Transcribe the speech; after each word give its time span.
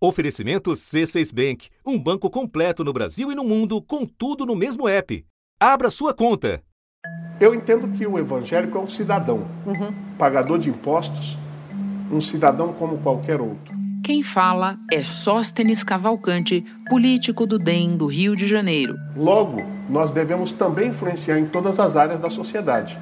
Oferecimento 0.00 0.70
C6 0.70 1.34
Bank, 1.34 1.68
um 1.84 1.98
banco 1.98 2.30
completo 2.30 2.84
no 2.84 2.92
Brasil 2.92 3.32
e 3.32 3.34
no 3.34 3.42
mundo, 3.42 3.82
com 3.82 4.06
tudo 4.06 4.46
no 4.46 4.54
mesmo 4.54 4.88
app. 4.88 5.24
Abra 5.58 5.90
sua 5.90 6.14
conta. 6.14 6.62
Eu 7.40 7.52
entendo 7.52 7.88
que 7.88 8.06
o 8.06 8.16
evangélico 8.16 8.78
é 8.78 8.80
um 8.80 8.88
cidadão, 8.88 9.48
uhum. 9.66 9.92
pagador 10.16 10.60
de 10.60 10.70
impostos, 10.70 11.36
um 12.12 12.20
cidadão 12.20 12.72
como 12.74 12.98
qualquer 12.98 13.40
outro. 13.40 13.76
Quem 14.04 14.22
fala 14.22 14.78
é 14.92 15.02
Sóstenes 15.02 15.82
Cavalcante, 15.82 16.64
político 16.88 17.44
do 17.44 17.58
DEM 17.58 17.96
do 17.96 18.06
Rio 18.06 18.36
de 18.36 18.46
Janeiro. 18.46 18.94
Logo, 19.16 19.60
nós 19.90 20.12
devemos 20.12 20.52
também 20.52 20.90
influenciar 20.90 21.40
em 21.40 21.46
todas 21.46 21.80
as 21.80 21.96
áreas 21.96 22.20
da 22.20 22.30
sociedade. 22.30 22.96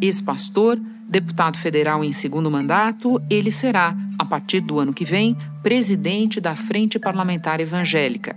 Ex-pastor, 0.00 0.78
Deputado 1.10 1.56
federal 1.56 2.04
em 2.04 2.12
segundo 2.12 2.50
mandato, 2.50 3.18
ele 3.30 3.50
será, 3.50 3.96
a 4.18 4.26
partir 4.26 4.60
do 4.60 4.78
ano 4.78 4.92
que 4.92 5.06
vem, 5.06 5.34
presidente 5.62 6.38
da 6.38 6.54
Frente 6.54 6.98
Parlamentar 6.98 7.60
Evangélica. 7.60 8.36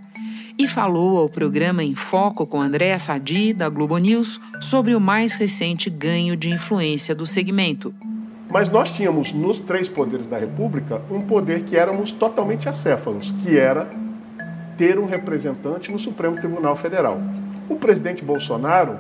E 0.57 0.65
falou 0.69 1.17
ao 1.17 1.27
programa 1.27 1.83
Em 1.83 1.95
Foco 1.95 2.47
com 2.47 2.61
Andréa 2.61 2.97
Sadi, 2.97 3.51
da 3.51 3.67
Globo 3.67 3.97
News, 3.97 4.39
sobre 4.61 4.95
o 4.95 5.01
mais 5.01 5.35
recente 5.35 5.89
ganho 5.89 6.37
de 6.37 6.49
influência 6.49 7.13
do 7.13 7.25
segmento. 7.25 7.93
Mas 8.49 8.69
nós 8.69 8.93
tínhamos 8.93 9.33
nos 9.33 9.59
três 9.59 9.89
poderes 9.89 10.25
da 10.27 10.37
República 10.37 11.01
um 11.11 11.19
poder 11.23 11.65
que 11.65 11.75
éramos 11.75 12.13
totalmente 12.13 12.69
acéfalos, 12.69 13.31
que 13.43 13.57
era 13.57 13.89
ter 14.77 14.97
um 14.97 15.05
representante 15.05 15.91
no 15.91 15.99
Supremo 15.99 16.37
Tribunal 16.37 16.77
Federal. 16.77 17.21
O 17.67 17.75
presidente 17.75 18.23
Bolsonaro 18.23 18.97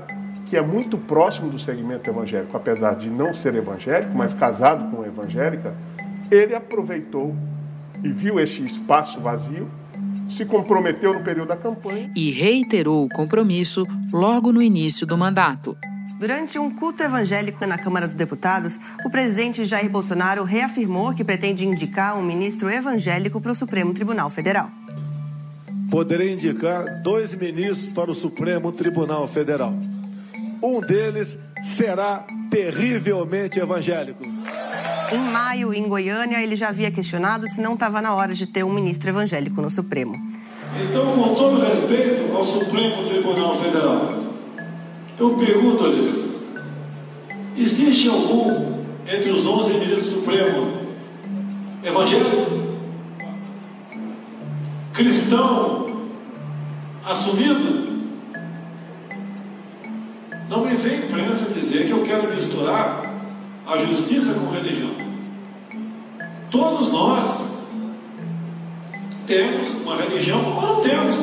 que 0.51 0.57
é 0.57 0.61
muito 0.61 0.97
próximo 0.97 1.49
do 1.49 1.57
segmento 1.57 2.09
evangélico, 2.09 2.57
apesar 2.57 2.95
de 2.95 3.09
não 3.09 3.33
ser 3.33 3.55
evangélico, 3.55 4.13
mas 4.13 4.33
casado 4.33 4.91
com 4.91 4.97
uma 4.97 5.07
evangélica, 5.07 5.73
ele 6.29 6.53
aproveitou 6.53 7.33
e 8.03 8.11
viu 8.11 8.37
este 8.37 8.65
espaço 8.65 9.21
vazio, 9.21 9.69
se 10.29 10.43
comprometeu 10.43 11.13
no 11.13 11.23
período 11.23 11.47
da 11.47 11.55
campanha 11.55 12.11
e 12.13 12.31
reiterou 12.31 13.05
o 13.05 13.07
compromisso 13.07 13.87
logo 14.11 14.51
no 14.51 14.61
início 14.61 15.07
do 15.07 15.17
mandato. 15.17 15.77
Durante 16.19 16.59
um 16.59 16.69
culto 16.69 17.01
evangélico 17.01 17.65
na 17.65 17.77
Câmara 17.77 18.05
dos 18.05 18.15
Deputados, 18.15 18.77
o 19.05 19.09
presidente 19.09 19.63
Jair 19.63 19.89
Bolsonaro 19.89 20.43
reafirmou 20.43 21.13
que 21.13 21.23
pretende 21.23 21.65
indicar 21.65 22.19
um 22.19 22.21
ministro 22.21 22.69
evangélico 22.69 23.39
para 23.39 23.53
o 23.53 23.55
Supremo 23.55 23.93
Tribunal 23.93 24.29
Federal. 24.29 24.69
Poderei 25.89 26.33
indicar 26.33 27.01
dois 27.01 27.33
ministros 27.33 27.87
para 27.87 28.11
o 28.11 28.15
Supremo 28.15 28.69
Tribunal 28.73 29.25
Federal. 29.29 29.73
Um 30.61 30.79
deles 30.79 31.39
será 31.61 32.25
terrivelmente 32.49 33.59
evangélico. 33.59 34.23
Em 35.11 35.19
maio, 35.19 35.73
em 35.73 35.87
Goiânia, 35.89 36.41
ele 36.41 36.55
já 36.55 36.69
havia 36.69 36.91
questionado 36.91 37.47
se 37.47 37.59
não 37.59 37.73
estava 37.73 38.01
na 38.01 38.13
hora 38.13 38.33
de 38.33 38.45
ter 38.45 38.63
um 38.63 38.71
ministro 38.71 39.09
evangélico 39.09 39.61
no 39.61 39.69
Supremo. 39.69 40.15
Então, 40.79 41.15
com 41.15 41.35
todo 41.35 41.61
respeito 41.65 42.33
ao 42.33 42.45
Supremo 42.45 43.09
Tribunal 43.09 43.55
Federal, 43.59 44.23
eu 45.19 45.35
pergunto-lhes: 45.35 46.29
existe 47.57 48.07
algum 48.07 48.85
entre 49.05 49.31
os 49.31 49.45
11 49.45 49.73
ministros 49.73 50.05
do 50.05 50.11
Supremo 50.11 50.95
evangélico? 51.83 52.61
Cristão 54.93 56.07
assumido? 57.03 57.90
Não 60.51 60.65
me 60.65 60.75
vem 60.75 60.99
imprensa 60.99 61.45
dizer 61.45 61.85
que 61.85 61.91
eu 61.91 62.03
quero 62.03 62.29
misturar 62.29 63.09
a 63.65 63.77
justiça 63.85 64.33
com 64.33 64.51
religião. 64.51 64.91
Todos 66.49 66.91
nós 66.91 67.47
temos 69.25 69.69
uma 69.75 69.95
religião 69.95 70.43
ou 70.43 70.61
não 70.61 70.81
temos. 70.81 71.15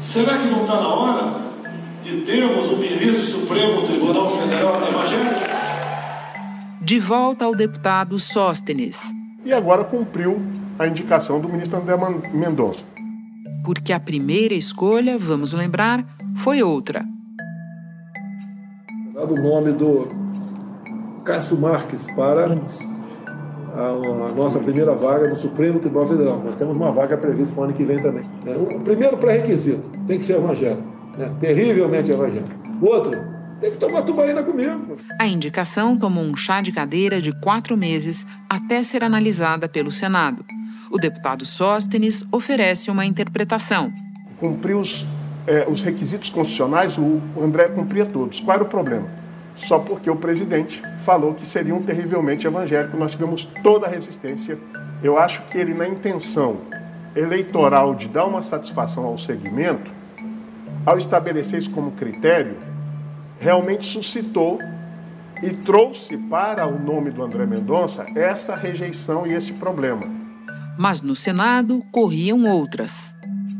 Será 0.00 0.38
que 0.38 0.48
não 0.48 0.62
está 0.62 0.80
na 0.80 0.88
hora 0.88 1.40
de 2.00 2.22
termos 2.22 2.70
um 2.70 2.78
ministro 2.78 3.26
Supremo 3.26 3.82
Tribunal 3.82 4.30
Federal 4.30 4.76
evangélico? 4.88 5.40
De 6.80 6.98
volta 6.98 7.44
ao 7.44 7.54
deputado 7.54 8.18
Sóstenes. 8.18 8.98
E 9.44 9.52
agora 9.52 9.84
cumpriu 9.84 10.40
a 10.78 10.86
indicação 10.86 11.42
do 11.42 11.48
ministro 11.50 11.76
André 11.76 11.94
Mendonça. 12.32 12.86
Porque 13.62 13.92
a 13.92 14.00
primeira 14.00 14.54
escolha, 14.54 15.18
vamos 15.18 15.52
lembrar, 15.52 16.06
foi 16.34 16.62
outra 16.62 17.04
dado 19.18 19.34
o 19.34 19.42
nome 19.42 19.72
do 19.72 20.06
Cássio 21.24 21.58
Marques 21.58 22.06
para 22.14 22.46
a, 22.46 23.80
a, 23.80 24.32
nossa 24.32 24.60
primeira 24.60 24.94
vaga 24.94 25.28
no 25.28 25.34
Supremo 25.34 25.80
Tribunal 25.80 26.06
Federal. 26.06 26.42
Nós 26.44 26.54
temos 26.54 26.76
uma 26.76 26.92
vaga 26.92 27.18
prevista 27.18 27.52
para 27.52 27.62
o 27.62 27.64
ano 27.64 27.72
que 27.72 27.84
vem 27.84 28.00
também. 28.00 28.22
Né? 28.44 28.54
O 28.56 28.78
primeiro 28.80 29.16
pré-requisito 29.16 29.82
tem 30.06 30.20
que 30.20 30.24
ser 30.24 30.34
evangélico, 30.34 30.84
né? 31.16 31.34
terrivelmente 31.40 32.12
evangélico. 32.12 32.48
O 32.80 32.86
outro, 32.86 33.18
tem 33.60 33.72
que 33.72 33.78
tomar 33.78 34.02
tubaína 34.02 34.40
comigo. 34.44 34.96
A 35.18 35.26
indicação 35.26 35.96
tomou 35.98 36.22
um 36.22 36.36
chá 36.36 36.62
de 36.62 36.70
cadeira 36.70 37.20
de 37.20 37.32
quatro 37.40 37.76
meses 37.76 38.24
até 38.48 38.84
ser 38.84 39.02
analisada 39.02 39.68
pelo 39.68 39.90
Senado. 39.90 40.44
O 40.92 40.96
deputado 40.96 41.44
Sóstenes 41.44 42.24
oferece 42.30 42.88
uma 42.88 43.04
interpretação. 43.04 43.92
Cumpriu 44.38 44.78
os 44.78 45.04
é, 45.48 45.66
os 45.66 45.80
requisitos 45.80 46.28
constitucionais, 46.28 46.98
o 46.98 47.22
André 47.40 47.68
cumpria 47.68 48.04
todos. 48.04 48.38
Qual 48.38 48.54
era 48.54 48.62
o 48.62 48.68
problema? 48.68 49.08
Só 49.56 49.78
porque 49.78 50.10
o 50.10 50.14
presidente 50.14 50.82
falou 51.04 51.32
que 51.32 51.46
seria 51.46 51.74
um 51.74 51.82
terrivelmente 51.82 52.46
evangélico, 52.46 52.98
nós 52.98 53.12
tivemos 53.12 53.48
toda 53.62 53.86
a 53.86 53.90
resistência. 53.90 54.58
Eu 55.02 55.18
acho 55.18 55.40
que 55.44 55.56
ele, 55.56 55.72
na 55.72 55.88
intenção 55.88 56.58
eleitoral 57.16 57.94
de 57.94 58.06
dar 58.08 58.26
uma 58.26 58.42
satisfação 58.42 59.04
ao 59.04 59.18
segmento, 59.18 59.90
ao 60.84 60.98
estabelecer 60.98 61.58
isso 61.58 61.70
como 61.70 61.92
critério, 61.92 62.56
realmente 63.40 63.86
suscitou 63.86 64.58
e 65.42 65.50
trouxe 65.50 66.16
para 66.16 66.66
o 66.66 66.78
nome 66.78 67.10
do 67.10 67.22
André 67.22 67.46
Mendonça 67.46 68.04
essa 68.14 68.54
rejeição 68.54 69.26
e 69.26 69.32
este 69.32 69.54
problema. 69.54 70.06
Mas 70.76 71.00
no 71.00 71.16
Senado 71.16 71.82
corriam 71.90 72.44
outras 72.44 73.17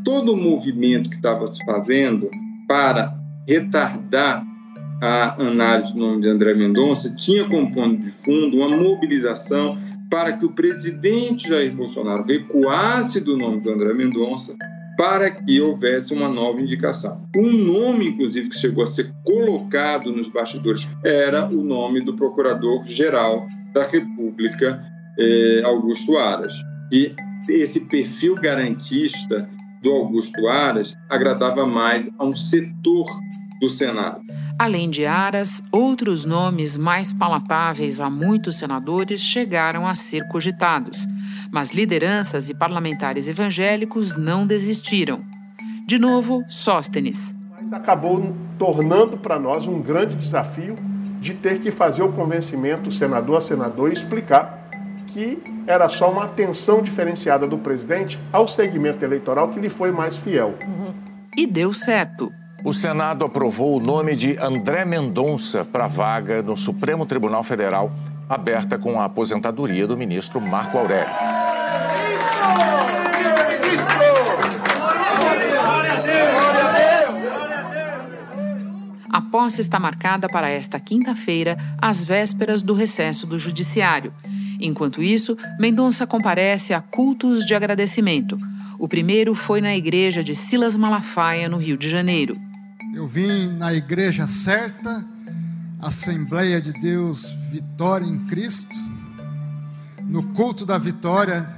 todo 0.09 0.33
o 0.33 0.37
movimento 0.37 1.07
que 1.07 1.17
estava 1.17 1.45
se 1.45 1.63
fazendo 1.63 2.31
para 2.67 3.13
retardar 3.47 4.43
a 4.99 5.39
análise 5.39 5.93
do 5.93 5.99
nome 5.99 6.21
de 6.21 6.27
André 6.27 6.55
Mendonça 6.55 7.15
tinha 7.15 7.47
como 7.47 7.71
ponto 7.71 8.01
de 8.01 8.09
fundo 8.09 8.57
uma 8.57 8.75
mobilização 8.75 9.77
para 10.09 10.33
que 10.33 10.43
o 10.43 10.51
presidente 10.51 11.47
Jair 11.47 11.71
Bolsonaro 11.75 12.25
recuasse 12.25 13.21
do 13.21 13.37
nome 13.37 13.61
do 13.61 13.71
André 13.71 13.93
Mendonça 13.93 14.55
para 14.97 15.29
que 15.29 15.61
houvesse 15.61 16.11
uma 16.11 16.27
nova 16.27 16.59
indicação. 16.59 17.23
Um 17.37 17.51
nome, 17.51 18.07
inclusive, 18.07 18.49
que 18.49 18.57
chegou 18.57 18.83
a 18.83 18.87
ser 18.87 19.13
colocado 19.23 20.11
nos 20.11 20.27
bastidores 20.27 20.89
era 21.05 21.47
o 21.47 21.63
nome 21.63 22.01
do 22.01 22.15
Procurador-Geral 22.15 23.45
da 23.75 23.83
República, 23.83 24.83
eh, 25.19 25.61
Augusto 25.63 26.17
Aras. 26.17 26.55
E 26.91 27.13
esse 27.47 27.81
perfil 27.81 28.33
garantista 28.33 29.47
do 29.81 29.91
Augusto 29.91 30.47
Aras 30.47 30.95
agradava 31.09 31.65
mais 31.65 32.09
a 32.17 32.25
um 32.25 32.33
setor 32.33 33.05
do 33.59 33.69
Senado. 33.69 34.21
Além 34.57 34.89
de 34.89 35.05
Aras, 35.05 35.61
outros 35.71 36.25
nomes 36.25 36.77
mais 36.77 37.13
palatáveis 37.13 37.99
a 37.99 38.09
muitos 38.09 38.57
senadores 38.57 39.21
chegaram 39.21 39.87
a 39.87 39.95
ser 39.95 40.27
cogitados, 40.27 41.07
mas 41.51 41.71
lideranças 41.71 42.49
e 42.49 42.53
parlamentares 42.53 43.27
evangélicos 43.27 44.15
não 44.15 44.45
desistiram. 44.45 45.23
De 45.87 45.97
novo, 45.97 46.43
Sóstenes. 46.47 47.33
Mas 47.59 47.73
acabou 47.73 48.35
tornando 48.57 49.17
para 49.17 49.39
nós 49.39 49.65
um 49.65 49.81
grande 49.81 50.15
desafio 50.15 50.77
de 51.19 51.33
ter 51.33 51.59
que 51.59 51.71
fazer 51.71 52.01
o 52.01 52.11
convencimento 52.11 52.91
senador 52.91 53.37
a 53.37 53.41
senador 53.41 53.89
e 53.89 53.93
explicar 53.93 54.58
que 55.13 55.41
era 55.67 55.89
só 55.89 56.09
uma 56.11 56.25
atenção 56.25 56.81
diferenciada 56.81 57.47
do 57.47 57.57
presidente 57.57 58.19
ao 58.31 58.47
segmento 58.47 59.03
eleitoral 59.03 59.49
que 59.49 59.59
lhe 59.59 59.69
foi 59.69 59.91
mais 59.91 60.17
fiel. 60.17 60.55
Uhum. 60.65 60.93
E 61.35 61.45
deu 61.45 61.73
certo. 61.73 62.31
O 62.63 62.73
Senado 62.73 63.23
aprovou 63.23 63.77
o 63.77 63.79
nome 63.79 64.15
de 64.15 64.37
André 64.37 64.83
Mendonça 64.83 65.63
para 65.63 65.85
a 65.85 65.87
vaga 65.87 66.41
no 66.41 66.57
Supremo 66.57 67.05
Tribunal 67.05 67.43
Federal, 67.43 67.91
aberta 68.27 68.77
com 68.77 68.99
a 68.99 69.05
aposentadoria 69.05 69.87
do 69.87 69.95
ministro 69.95 70.41
Marco 70.41 70.77
Aurélio. 70.77 71.07
A 79.11 79.21
posse 79.21 79.61
está 79.61 79.79
marcada 79.79 80.29
para 80.29 80.49
esta 80.49 80.79
quinta-feira, 80.79 81.57
às 81.81 82.03
vésperas 82.03 82.61
do 82.61 82.73
recesso 82.73 83.25
do 83.25 83.39
Judiciário. 83.39 84.13
Enquanto 84.59 85.01
isso, 85.01 85.37
Mendonça 85.57 86.05
comparece 86.05 86.73
a 86.73 86.81
cultos 86.81 87.45
de 87.45 87.55
agradecimento. 87.55 88.37
O 88.77 88.87
primeiro 88.87 89.33
foi 89.33 89.61
na 89.61 89.75
igreja 89.75 90.23
de 90.23 90.35
Silas 90.35 90.75
Malafaia, 90.75 91.47
no 91.47 91.57
Rio 91.57 91.77
de 91.77 91.89
Janeiro. 91.89 92.37
Eu 92.93 93.07
vim 93.07 93.47
na 93.57 93.73
igreja 93.73 94.27
certa, 94.27 95.05
Assembleia 95.79 96.59
de 96.59 96.73
Deus 96.73 97.29
Vitória 97.51 98.05
em 98.05 98.19
Cristo, 98.25 98.77
no 100.03 100.23
culto 100.33 100.65
da 100.65 100.77
vitória, 100.77 101.49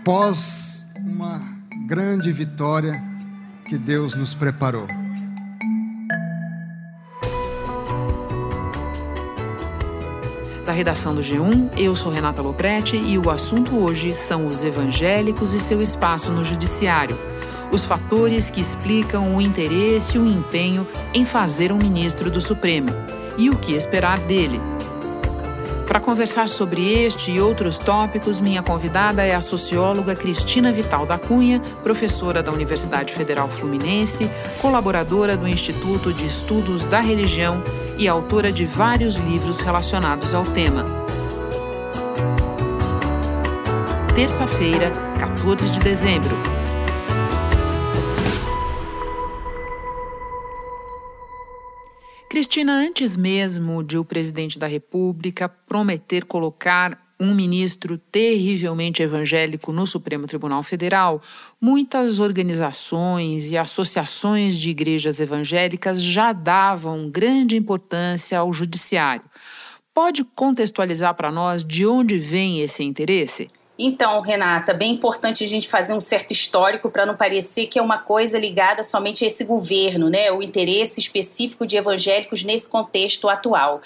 após 0.00 0.92
uma 0.98 1.42
grande 1.86 2.30
vitória 2.32 3.02
que 3.66 3.76
Deus 3.76 4.14
nos 4.14 4.34
preparou. 4.34 5.05
Redação 10.76 11.14
do 11.14 11.22
G1, 11.22 11.70
eu 11.78 11.96
sou 11.96 12.12
Renata 12.12 12.42
Loprete 12.42 12.98
e 12.98 13.18
o 13.18 13.30
assunto 13.30 13.74
hoje 13.82 14.14
são 14.14 14.46
os 14.46 14.62
evangélicos 14.62 15.54
e 15.54 15.58
seu 15.58 15.80
espaço 15.80 16.30
no 16.30 16.44
judiciário. 16.44 17.18
Os 17.72 17.86
fatores 17.86 18.50
que 18.50 18.60
explicam 18.60 19.34
o 19.34 19.40
interesse 19.40 20.18
e 20.18 20.20
o 20.20 20.26
empenho 20.26 20.86
em 21.14 21.24
fazer 21.24 21.72
um 21.72 21.78
ministro 21.78 22.30
do 22.30 22.42
Supremo 22.42 22.90
e 23.38 23.48
o 23.48 23.56
que 23.56 23.72
esperar 23.72 24.18
dele. 24.18 24.60
Para 25.86 25.98
conversar 25.98 26.46
sobre 26.46 26.92
este 26.92 27.30
e 27.30 27.40
outros 27.40 27.78
tópicos, 27.78 28.38
minha 28.38 28.62
convidada 28.62 29.24
é 29.24 29.34
a 29.34 29.40
socióloga 29.40 30.14
Cristina 30.14 30.72
Vital 30.72 31.06
da 31.06 31.16
Cunha, 31.16 31.62
professora 31.82 32.42
da 32.42 32.52
Universidade 32.52 33.14
Federal 33.14 33.48
Fluminense, 33.48 34.28
colaboradora 34.60 35.38
do 35.38 35.48
Instituto 35.48 36.12
de 36.12 36.26
Estudos 36.26 36.86
da 36.86 37.00
Religião 37.00 37.62
e 37.98 38.06
autora 38.08 38.52
de 38.52 38.64
vários 38.64 39.16
livros 39.16 39.60
relacionados 39.60 40.34
ao 40.34 40.44
tema. 40.44 40.84
Terça-feira, 44.14 44.90
14 45.18 45.70
de 45.70 45.80
dezembro. 45.80 46.36
Cristina, 52.28 52.72
antes 52.74 53.16
mesmo 53.16 53.82
de 53.82 53.96
o 53.96 54.04
presidente 54.04 54.58
da 54.58 54.66
República 54.66 55.48
prometer 55.48 56.24
colocar 56.24 57.05
um 57.18 57.34
ministro 57.34 57.98
terrivelmente 57.98 59.02
evangélico 59.02 59.72
no 59.72 59.86
Supremo 59.86 60.26
Tribunal 60.26 60.62
Federal, 60.62 61.20
muitas 61.60 62.18
organizações 62.18 63.50
e 63.50 63.56
associações 63.56 64.56
de 64.56 64.70
igrejas 64.70 65.18
evangélicas 65.18 66.02
já 66.02 66.32
davam 66.32 67.08
grande 67.10 67.56
importância 67.56 68.38
ao 68.38 68.52
judiciário. 68.52 69.24
Pode 69.94 70.24
contextualizar 70.24 71.14
para 71.14 71.32
nós 71.32 71.64
de 71.64 71.86
onde 71.86 72.18
vem 72.18 72.60
esse 72.60 72.84
interesse? 72.84 73.46
Então, 73.78 74.22
Renata, 74.22 74.72
bem 74.72 74.92
importante 74.92 75.44
a 75.44 75.46
gente 75.46 75.68
fazer 75.68 75.92
um 75.92 76.00
certo 76.00 76.32
histórico 76.32 76.90
para 76.90 77.04
não 77.04 77.14
parecer 77.14 77.66
que 77.66 77.78
é 77.78 77.82
uma 77.82 77.98
coisa 77.98 78.38
ligada 78.38 78.82
somente 78.82 79.22
a 79.22 79.26
esse 79.26 79.44
governo, 79.44 80.08
né? 80.08 80.32
O 80.32 80.42
interesse 80.42 80.98
específico 80.98 81.66
de 81.66 81.76
evangélicos 81.76 82.42
nesse 82.42 82.68
contexto 82.70 83.28
atual. 83.28 83.82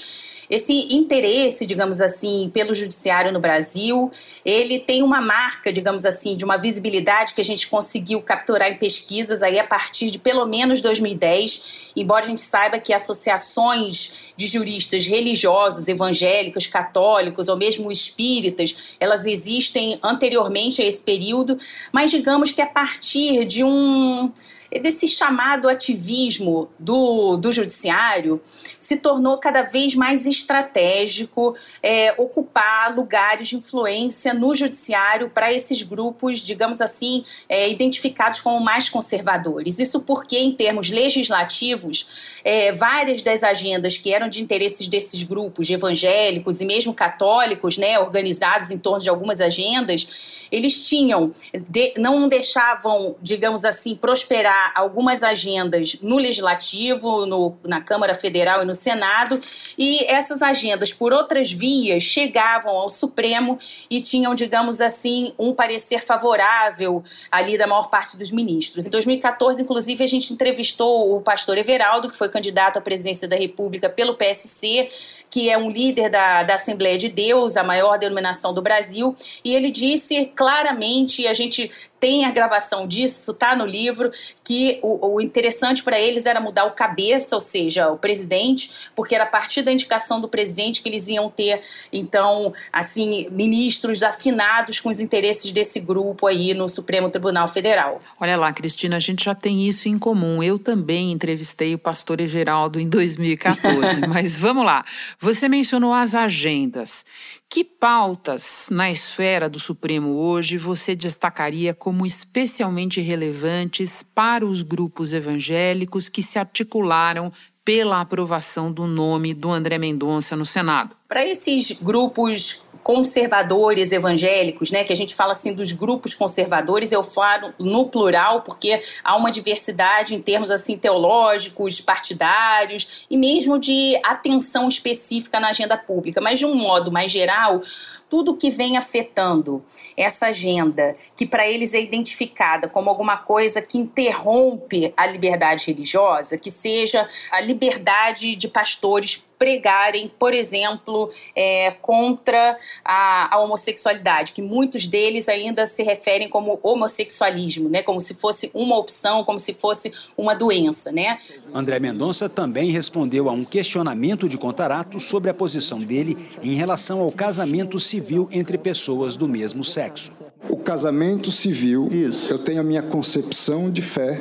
Esse 0.50 0.94
interesse, 0.94 1.64
digamos 1.64 2.00
assim, 2.00 2.50
pelo 2.52 2.74
judiciário 2.74 3.32
no 3.32 3.38
Brasil, 3.38 4.10
ele 4.44 4.80
tem 4.80 5.00
uma 5.00 5.20
marca, 5.20 5.72
digamos 5.72 6.04
assim, 6.04 6.34
de 6.34 6.44
uma 6.44 6.56
visibilidade 6.56 7.34
que 7.34 7.40
a 7.40 7.44
gente 7.44 7.68
conseguiu 7.68 8.20
capturar 8.20 8.68
em 8.68 8.76
pesquisas 8.76 9.44
aí 9.44 9.60
a 9.60 9.64
partir 9.64 10.10
de 10.10 10.18
pelo 10.18 10.44
menos 10.44 10.80
2010, 10.80 11.92
embora 11.94 12.24
a 12.24 12.28
gente 12.28 12.40
saiba 12.40 12.80
que 12.80 12.92
associações 12.92 14.32
de 14.36 14.48
juristas 14.48 15.06
religiosos, 15.06 15.86
evangélicos, 15.86 16.66
católicos 16.66 17.48
ou 17.48 17.56
mesmo 17.56 17.92
espíritas, 17.92 18.96
elas 18.98 19.26
existem 19.26 20.00
anteriormente 20.02 20.82
a 20.82 20.84
esse 20.84 21.02
período, 21.02 21.56
mas 21.92 22.10
digamos 22.10 22.50
que 22.50 22.60
a 22.60 22.66
partir 22.66 23.44
de 23.44 23.62
um 23.62 24.32
desse 24.78 25.08
chamado 25.08 25.68
ativismo 25.68 26.68
do, 26.78 27.36
do 27.36 27.50
judiciário 27.50 28.40
se 28.78 28.98
tornou 28.98 29.38
cada 29.38 29.62
vez 29.62 29.94
mais 29.96 30.26
estratégico 30.26 31.56
é, 31.82 32.14
ocupar 32.16 32.94
lugares 32.94 33.48
de 33.48 33.56
influência 33.56 34.32
no 34.32 34.54
judiciário 34.54 35.28
para 35.30 35.52
esses 35.52 35.82
grupos, 35.82 36.38
digamos 36.38 36.80
assim, 36.80 37.24
é, 37.48 37.68
identificados 37.68 38.38
como 38.38 38.60
mais 38.60 38.88
conservadores. 38.88 39.78
Isso 39.78 40.00
porque, 40.02 40.38
em 40.38 40.52
termos 40.52 40.88
legislativos, 40.88 42.38
é, 42.44 42.70
várias 42.72 43.22
das 43.22 43.42
agendas 43.42 43.96
que 43.96 44.14
eram 44.14 44.28
de 44.28 44.40
interesses 44.40 44.86
desses 44.86 45.22
grupos, 45.22 45.66
de 45.66 45.74
evangélicos 45.74 46.60
e 46.60 46.64
mesmo 46.64 46.94
católicos, 46.94 47.76
né, 47.76 47.98
organizados 47.98 48.70
em 48.70 48.78
torno 48.78 49.00
de 49.00 49.08
algumas 49.08 49.40
agendas, 49.40 50.46
eles 50.50 50.86
tinham, 50.88 51.32
de, 51.68 51.94
não 51.96 52.28
deixavam, 52.28 53.16
digamos 53.22 53.64
assim, 53.64 53.94
prosperar 53.94 54.59
algumas 54.74 55.22
agendas 55.22 55.96
no 56.02 56.16
Legislativo, 56.16 57.26
no, 57.26 57.56
na 57.64 57.80
Câmara 57.80 58.14
Federal 58.14 58.62
e 58.62 58.64
no 58.64 58.74
Senado, 58.74 59.40
e 59.76 60.04
essas 60.04 60.42
agendas, 60.42 60.92
por 60.92 61.12
outras 61.12 61.50
vias, 61.50 62.02
chegavam 62.02 62.76
ao 62.76 62.88
Supremo 62.88 63.58
e 63.88 64.00
tinham, 64.00 64.34
digamos 64.34 64.80
assim, 64.80 65.32
um 65.38 65.54
parecer 65.54 66.02
favorável 66.02 67.02
ali 67.30 67.56
da 67.56 67.66
maior 67.66 67.88
parte 67.88 68.16
dos 68.16 68.30
ministros. 68.30 68.86
Em 68.86 68.90
2014, 68.90 69.62
inclusive, 69.62 70.02
a 70.02 70.06
gente 70.06 70.32
entrevistou 70.32 71.16
o 71.16 71.20
pastor 71.20 71.58
Everaldo, 71.58 72.08
que 72.08 72.16
foi 72.16 72.28
candidato 72.28 72.78
à 72.78 72.80
presidência 72.80 73.28
da 73.28 73.36
República 73.36 73.88
pelo 73.88 74.14
PSC, 74.14 74.88
que 75.28 75.48
é 75.48 75.56
um 75.56 75.70
líder 75.70 76.10
da, 76.10 76.42
da 76.42 76.54
Assembleia 76.54 76.98
de 76.98 77.08
Deus, 77.08 77.56
a 77.56 77.62
maior 77.62 77.98
denominação 77.98 78.52
do 78.52 78.60
Brasil, 78.60 79.16
e 79.44 79.54
ele 79.54 79.70
disse 79.70 80.26
claramente, 80.34 81.22
e 81.22 81.28
a 81.28 81.32
gente 81.32 81.70
tem 81.98 82.24
a 82.24 82.30
gravação 82.30 82.88
disso, 82.88 83.30
está 83.30 83.54
no 83.54 83.66
livro, 83.66 84.10
que 84.50 84.80
o, 84.82 85.14
o 85.14 85.20
interessante 85.20 85.80
para 85.80 86.00
eles 86.00 86.26
era 86.26 86.40
mudar 86.40 86.64
o 86.64 86.72
cabeça, 86.72 87.36
ou 87.36 87.40
seja, 87.40 87.88
o 87.88 87.96
presidente, 87.96 88.90
porque 88.96 89.14
era 89.14 89.22
a 89.22 89.26
partir 89.28 89.62
da 89.62 89.70
indicação 89.70 90.20
do 90.20 90.28
presidente 90.28 90.82
que 90.82 90.88
eles 90.88 91.06
iam 91.06 91.30
ter, 91.30 91.60
então, 91.92 92.52
assim, 92.72 93.28
ministros 93.30 94.02
afinados 94.02 94.80
com 94.80 94.88
os 94.88 94.98
interesses 94.98 95.52
desse 95.52 95.78
grupo 95.78 96.26
aí 96.26 96.52
no 96.52 96.68
Supremo 96.68 97.08
Tribunal 97.08 97.46
Federal. 97.46 98.00
Olha 98.18 98.36
lá, 98.36 98.52
Cristina, 98.52 98.96
a 98.96 99.00
gente 99.00 99.24
já 99.24 99.36
tem 99.36 99.68
isso 99.68 99.88
em 99.88 99.96
comum. 99.96 100.42
Eu 100.42 100.58
também 100.58 101.12
entrevistei 101.12 101.72
o 101.72 101.78
pastor 101.78 102.20
Everaldo 102.20 102.80
em 102.80 102.88
2014, 102.88 104.00
mas 104.10 104.36
vamos 104.36 104.64
lá. 104.64 104.84
Você 105.20 105.48
mencionou 105.48 105.94
as 105.94 106.16
agendas. 106.16 107.04
Que 107.52 107.64
pautas 107.64 108.68
na 108.70 108.92
esfera 108.92 109.48
do 109.48 109.58
Supremo 109.58 110.14
hoje 110.14 110.56
você 110.56 110.94
destacaria 110.94 111.74
como 111.74 112.06
especialmente 112.06 113.00
relevantes 113.00 114.04
para 114.14 114.46
os 114.46 114.62
grupos 114.62 115.12
evangélicos 115.12 116.08
que 116.08 116.22
se 116.22 116.38
articularam 116.38 117.32
pela 117.64 118.00
aprovação 118.00 118.70
do 118.70 118.86
nome 118.86 119.34
do 119.34 119.50
André 119.50 119.78
Mendonça 119.78 120.36
no 120.36 120.46
Senado? 120.46 120.94
Para 121.08 121.26
esses 121.26 121.72
grupos 121.72 122.64
conservadores 122.90 123.92
evangélicos, 123.92 124.72
né, 124.72 124.82
que 124.82 124.92
a 124.92 124.96
gente 124.96 125.14
fala 125.14 125.30
assim 125.30 125.52
dos 125.52 125.70
grupos 125.70 126.12
conservadores, 126.12 126.90
eu 126.90 127.04
falo 127.04 127.54
no 127.56 127.88
plural 127.88 128.42
porque 128.42 128.80
há 129.04 129.16
uma 129.16 129.30
diversidade 129.30 130.12
em 130.12 130.20
termos 130.20 130.50
assim 130.50 130.76
teológicos, 130.76 131.80
partidários 131.80 133.06
e 133.08 133.16
mesmo 133.16 133.60
de 133.60 133.96
atenção 134.02 134.66
específica 134.66 135.38
na 135.38 135.50
agenda 135.50 135.76
pública, 135.76 136.20
mas 136.20 136.40
de 136.40 136.46
um 136.46 136.56
modo 136.56 136.90
mais 136.90 137.12
geral, 137.12 137.62
tudo 138.08 138.36
que 138.36 138.50
vem 138.50 138.76
afetando 138.76 139.64
essa 139.96 140.26
agenda, 140.26 140.92
que 141.14 141.24
para 141.24 141.46
eles 141.46 141.74
é 141.74 141.80
identificada 141.80 142.66
como 142.66 142.90
alguma 142.90 143.18
coisa 143.18 143.62
que 143.62 143.78
interrompe 143.78 144.92
a 144.96 145.06
liberdade 145.06 145.68
religiosa, 145.68 146.36
que 146.36 146.50
seja 146.50 147.06
a 147.30 147.40
liberdade 147.40 148.34
de 148.34 148.48
pastores 148.48 149.29
pregarem, 149.40 150.12
por 150.18 150.34
exemplo, 150.34 151.10
é, 151.34 151.70
contra 151.80 152.58
a, 152.84 153.34
a, 153.34 153.40
homossexualidade, 153.40 154.32
que 154.32 154.42
muitos 154.42 154.86
deles 154.86 155.30
ainda 155.30 155.64
se 155.64 155.82
referem 155.82 156.28
como 156.28 156.60
homossexualismo, 156.62 157.70
né, 157.70 157.82
como 157.82 158.02
se 158.02 158.12
fosse 158.12 158.50
uma 158.52 158.76
opção, 158.76 159.24
como 159.24 159.40
se 159.40 159.54
fosse 159.54 159.90
uma 160.14 160.34
doença, 160.34 160.92
né? 160.92 161.16
André 161.54 161.80
Mendonça 161.80 162.28
também 162.28 162.70
respondeu 162.70 163.30
a 163.30 163.32
um 163.32 163.42
questionamento 163.42 164.28
de 164.28 164.36
Contarato 164.36 165.00
sobre 165.00 165.30
a 165.30 165.34
posição 165.34 165.80
dele 165.80 166.18
em 166.42 166.52
relação 166.52 167.00
ao 167.00 167.10
casamento 167.10 167.80
civil 167.80 168.28
entre 168.30 168.58
pessoas 168.58 169.16
do 169.16 169.26
mesmo 169.26 169.64
sexo. 169.64 170.12
O 170.50 170.56
casamento 170.58 171.32
civil, 171.32 171.88
Isso. 171.90 172.30
eu 172.30 172.38
tenho 172.38 172.60
a 172.60 172.64
minha 172.64 172.82
concepção 172.82 173.70
de 173.70 173.80
fé 173.80 174.20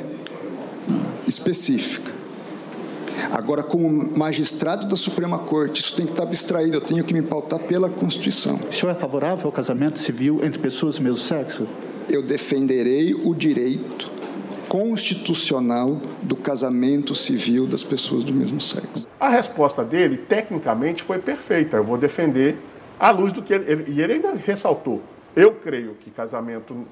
específica. 1.26 2.19
Agora, 3.32 3.62
como 3.62 4.16
magistrado 4.16 4.86
da 4.86 4.96
Suprema 4.96 5.38
Corte, 5.38 5.80
isso 5.80 5.96
tem 5.96 6.06
que 6.06 6.12
estar 6.12 6.24
abstraído, 6.24 6.76
eu 6.76 6.80
tenho 6.80 7.04
que 7.04 7.14
me 7.14 7.22
pautar 7.22 7.60
pela 7.60 7.88
Constituição. 7.88 8.58
O 8.68 8.72
senhor 8.72 8.92
é 8.92 8.94
favorável 8.94 9.46
ao 9.46 9.52
casamento 9.52 9.98
civil 9.98 10.40
entre 10.42 10.58
pessoas 10.58 10.96
do 10.96 11.02
mesmo 11.02 11.18
sexo? 11.18 11.66
Eu 12.08 12.22
defenderei 12.22 13.14
o 13.14 13.34
direito 13.34 14.10
constitucional 14.68 16.00
do 16.22 16.36
casamento 16.36 17.14
civil 17.14 17.66
das 17.66 17.82
pessoas 17.82 18.22
do 18.22 18.32
mesmo 18.32 18.60
sexo. 18.60 19.06
A 19.18 19.28
resposta 19.28 19.84
dele, 19.84 20.16
tecnicamente, 20.16 21.02
foi 21.02 21.18
perfeita. 21.18 21.76
Eu 21.76 21.84
vou 21.84 21.98
defender 21.98 22.56
à 22.98 23.10
luz 23.10 23.32
do 23.32 23.42
que 23.42 23.52
ele, 23.52 23.70
ele. 23.70 23.84
E 23.88 24.00
ele 24.00 24.14
ainda 24.14 24.32
ressaltou: 24.34 25.02
eu 25.34 25.52
creio 25.54 25.94
que 25.94 26.10
casamento 26.10 26.86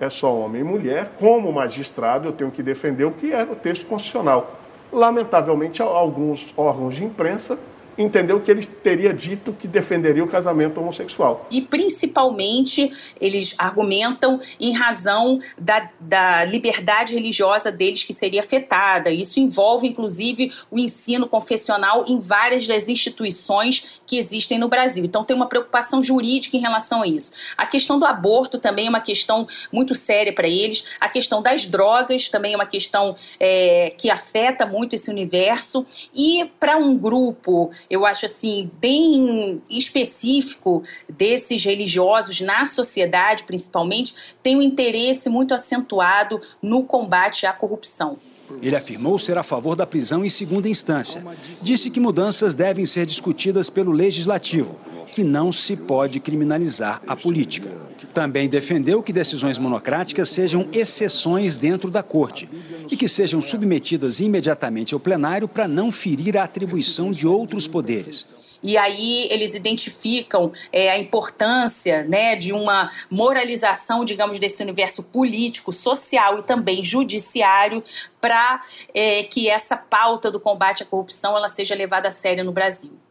é 0.00 0.08
só 0.08 0.34
homem 0.38 0.60
e 0.60 0.64
mulher. 0.64 1.12
Como 1.18 1.52
magistrado, 1.52 2.28
eu 2.28 2.32
tenho 2.32 2.50
que 2.50 2.62
defender 2.62 3.04
o 3.04 3.10
que 3.12 3.32
é 3.32 3.42
o 3.42 3.56
texto 3.56 3.86
constitucional. 3.86 4.57
Lamentavelmente, 4.92 5.82
alguns 5.82 6.52
órgãos 6.56 6.94
de 6.94 7.04
imprensa 7.04 7.58
entendeu 7.98 8.40
que 8.40 8.50
ele 8.50 8.64
teria 8.64 9.12
dito 9.12 9.52
que 9.52 9.66
defenderia 9.66 10.22
o 10.22 10.28
casamento 10.28 10.80
homossexual. 10.80 11.46
E 11.50 11.60
principalmente 11.60 12.90
eles 13.20 13.54
argumentam 13.58 14.40
em 14.60 14.72
razão 14.72 15.40
da, 15.58 15.90
da 15.98 16.44
liberdade 16.44 17.14
religiosa 17.14 17.72
deles 17.72 18.04
que 18.04 18.12
seria 18.12 18.40
afetada. 18.40 19.10
Isso 19.10 19.40
envolve, 19.40 19.88
inclusive, 19.88 20.52
o 20.70 20.78
ensino 20.78 21.26
confessional 21.26 22.04
em 22.06 22.20
várias 22.20 22.66
das 22.66 22.88
instituições 22.88 24.00
que 24.06 24.16
existem 24.16 24.58
no 24.58 24.68
Brasil. 24.68 25.04
Então 25.04 25.24
tem 25.24 25.36
uma 25.36 25.46
preocupação 25.46 26.02
jurídica 26.02 26.56
em 26.56 26.60
relação 26.60 27.02
a 27.02 27.06
isso. 27.06 27.32
A 27.56 27.66
questão 27.66 27.98
do 27.98 28.04
aborto 28.04 28.58
também 28.58 28.86
é 28.86 28.88
uma 28.88 29.00
questão 29.00 29.46
muito 29.72 29.94
séria 29.94 30.32
para 30.32 30.46
eles. 30.46 30.84
A 31.00 31.08
questão 31.08 31.42
das 31.42 31.66
drogas 31.66 32.28
também 32.28 32.52
é 32.52 32.56
uma 32.56 32.66
questão 32.66 33.16
é, 33.40 33.92
que 33.98 34.10
afeta 34.10 34.64
muito 34.64 34.94
esse 34.94 35.10
universo. 35.10 35.84
E 36.14 36.48
para 36.60 36.76
um 36.76 36.96
grupo 36.96 37.70
eu 37.90 38.04
acho 38.04 38.26
assim, 38.26 38.70
bem 38.80 39.62
específico 39.70 40.82
desses 41.08 41.64
religiosos 41.64 42.40
na 42.40 42.66
sociedade, 42.66 43.44
principalmente, 43.44 44.14
tem 44.42 44.56
um 44.56 44.62
interesse 44.62 45.28
muito 45.28 45.54
acentuado 45.54 46.40
no 46.62 46.84
combate 46.84 47.46
à 47.46 47.52
corrupção. 47.52 48.18
Ele 48.62 48.76
afirmou 48.76 49.18
ser 49.18 49.36
a 49.38 49.42
favor 49.42 49.76
da 49.76 49.86
prisão 49.86 50.24
em 50.24 50.30
segunda 50.30 50.68
instância. 50.68 51.24
Disse 51.62 51.90
que 51.90 52.00
mudanças 52.00 52.54
devem 52.54 52.86
ser 52.86 53.06
discutidas 53.06 53.68
pelo 53.70 53.92
legislativo, 53.92 54.76
que 55.06 55.22
não 55.22 55.52
se 55.52 55.76
pode 55.76 56.20
criminalizar 56.20 57.02
a 57.06 57.14
política. 57.14 57.70
Também 58.14 58.48
defendeu 58.48 59.02
que 59.02 59.12
decisões 59.12 59.58
monocráticas 59.58 60.28
sejam 60.28 60.68
exceções 60.72 61.56
dentro 61.56 61.90
da 61.90 62.02
corte 62.02 62.48
e 62.90 62.96
que 62.96 63.08
sejam 63.08 63.40
submetidas 63.40 64.20
imediatamente 64.20 64.94
ao 64.94 65.00
plenário 65.00 65.46
para 65.46 65.68
não 65.68 65.92
ferir 65.92 66.36
a 66.36 66.44
atribuição 66.44 67.10
de 67.10 67.26
outros 67.26 67.66
poderes. 67.66 68.32
E 68.62 68.76
aí 68.76 69.28
eles 69.30 69.54
identificam 69.54 70.52
é, 70.72 70.90
a 70.90 70.98
importância 70.98 72.04
né, 72.04 72.34
de 72.34 72.52
uma 72.52 72.90
moralização, 73.10 74.04
digamos, 74.04 74.38
desse 74.38 74.62
universo 74.62 75.04
político, 75.04 75.72
social 75.72 76.40
e 76.40 76.42
também 76.42 76.82
judiciário 76.82 77.82
para 78.20 78.62
é, 78.92 79.22
que 79.22 79.48
essa 79.48 79.76
pauta 79.76 80.30
do 80.30 80.40
combate 80.40 80.82
à 80.82 80.86
corrupção 80.86 81.36
ela 81.36 81.48
seja 81.48 81.74
levada 81.74 82.08
a 82.08 82.12
sério 82.12 82.44
no 82.44 82.52
Brasil. 82.52 83.07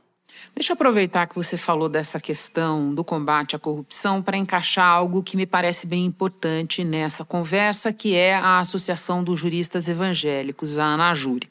Deixa 0.57 0.71
eu 0.71 0.73
aproveitar 0.73 1.27
que 1.27 1.35
você 1.35 1.55
falou 1.55 1.87
dessa 1.87 2.19
questão 2.19 2.91
do 2.91 3.03
combate 3.03 3.55
à 3.55 3.59
corrupção 3.59 4.23
para 4.23 4.37
encaixar 4.37 4.87
algo 4.87 5.21
que 5.21 5.37
me 5.37 5.45
parece 5.45 5.85
bem 5.85 6.03
importante 6.03 6.83
nessa 6.83 7.23
conversa, 7.23 7.93
que 7.93 8.15
é 8.15 8.33
a 8.33 8.57
Associação 8.57 9.23
dos 9.23 9.39
Juristas 9.39 9.87
Evangélicos, 9.87 10.79
a 10.79 10.85
ANAJURE. 10.85 11.47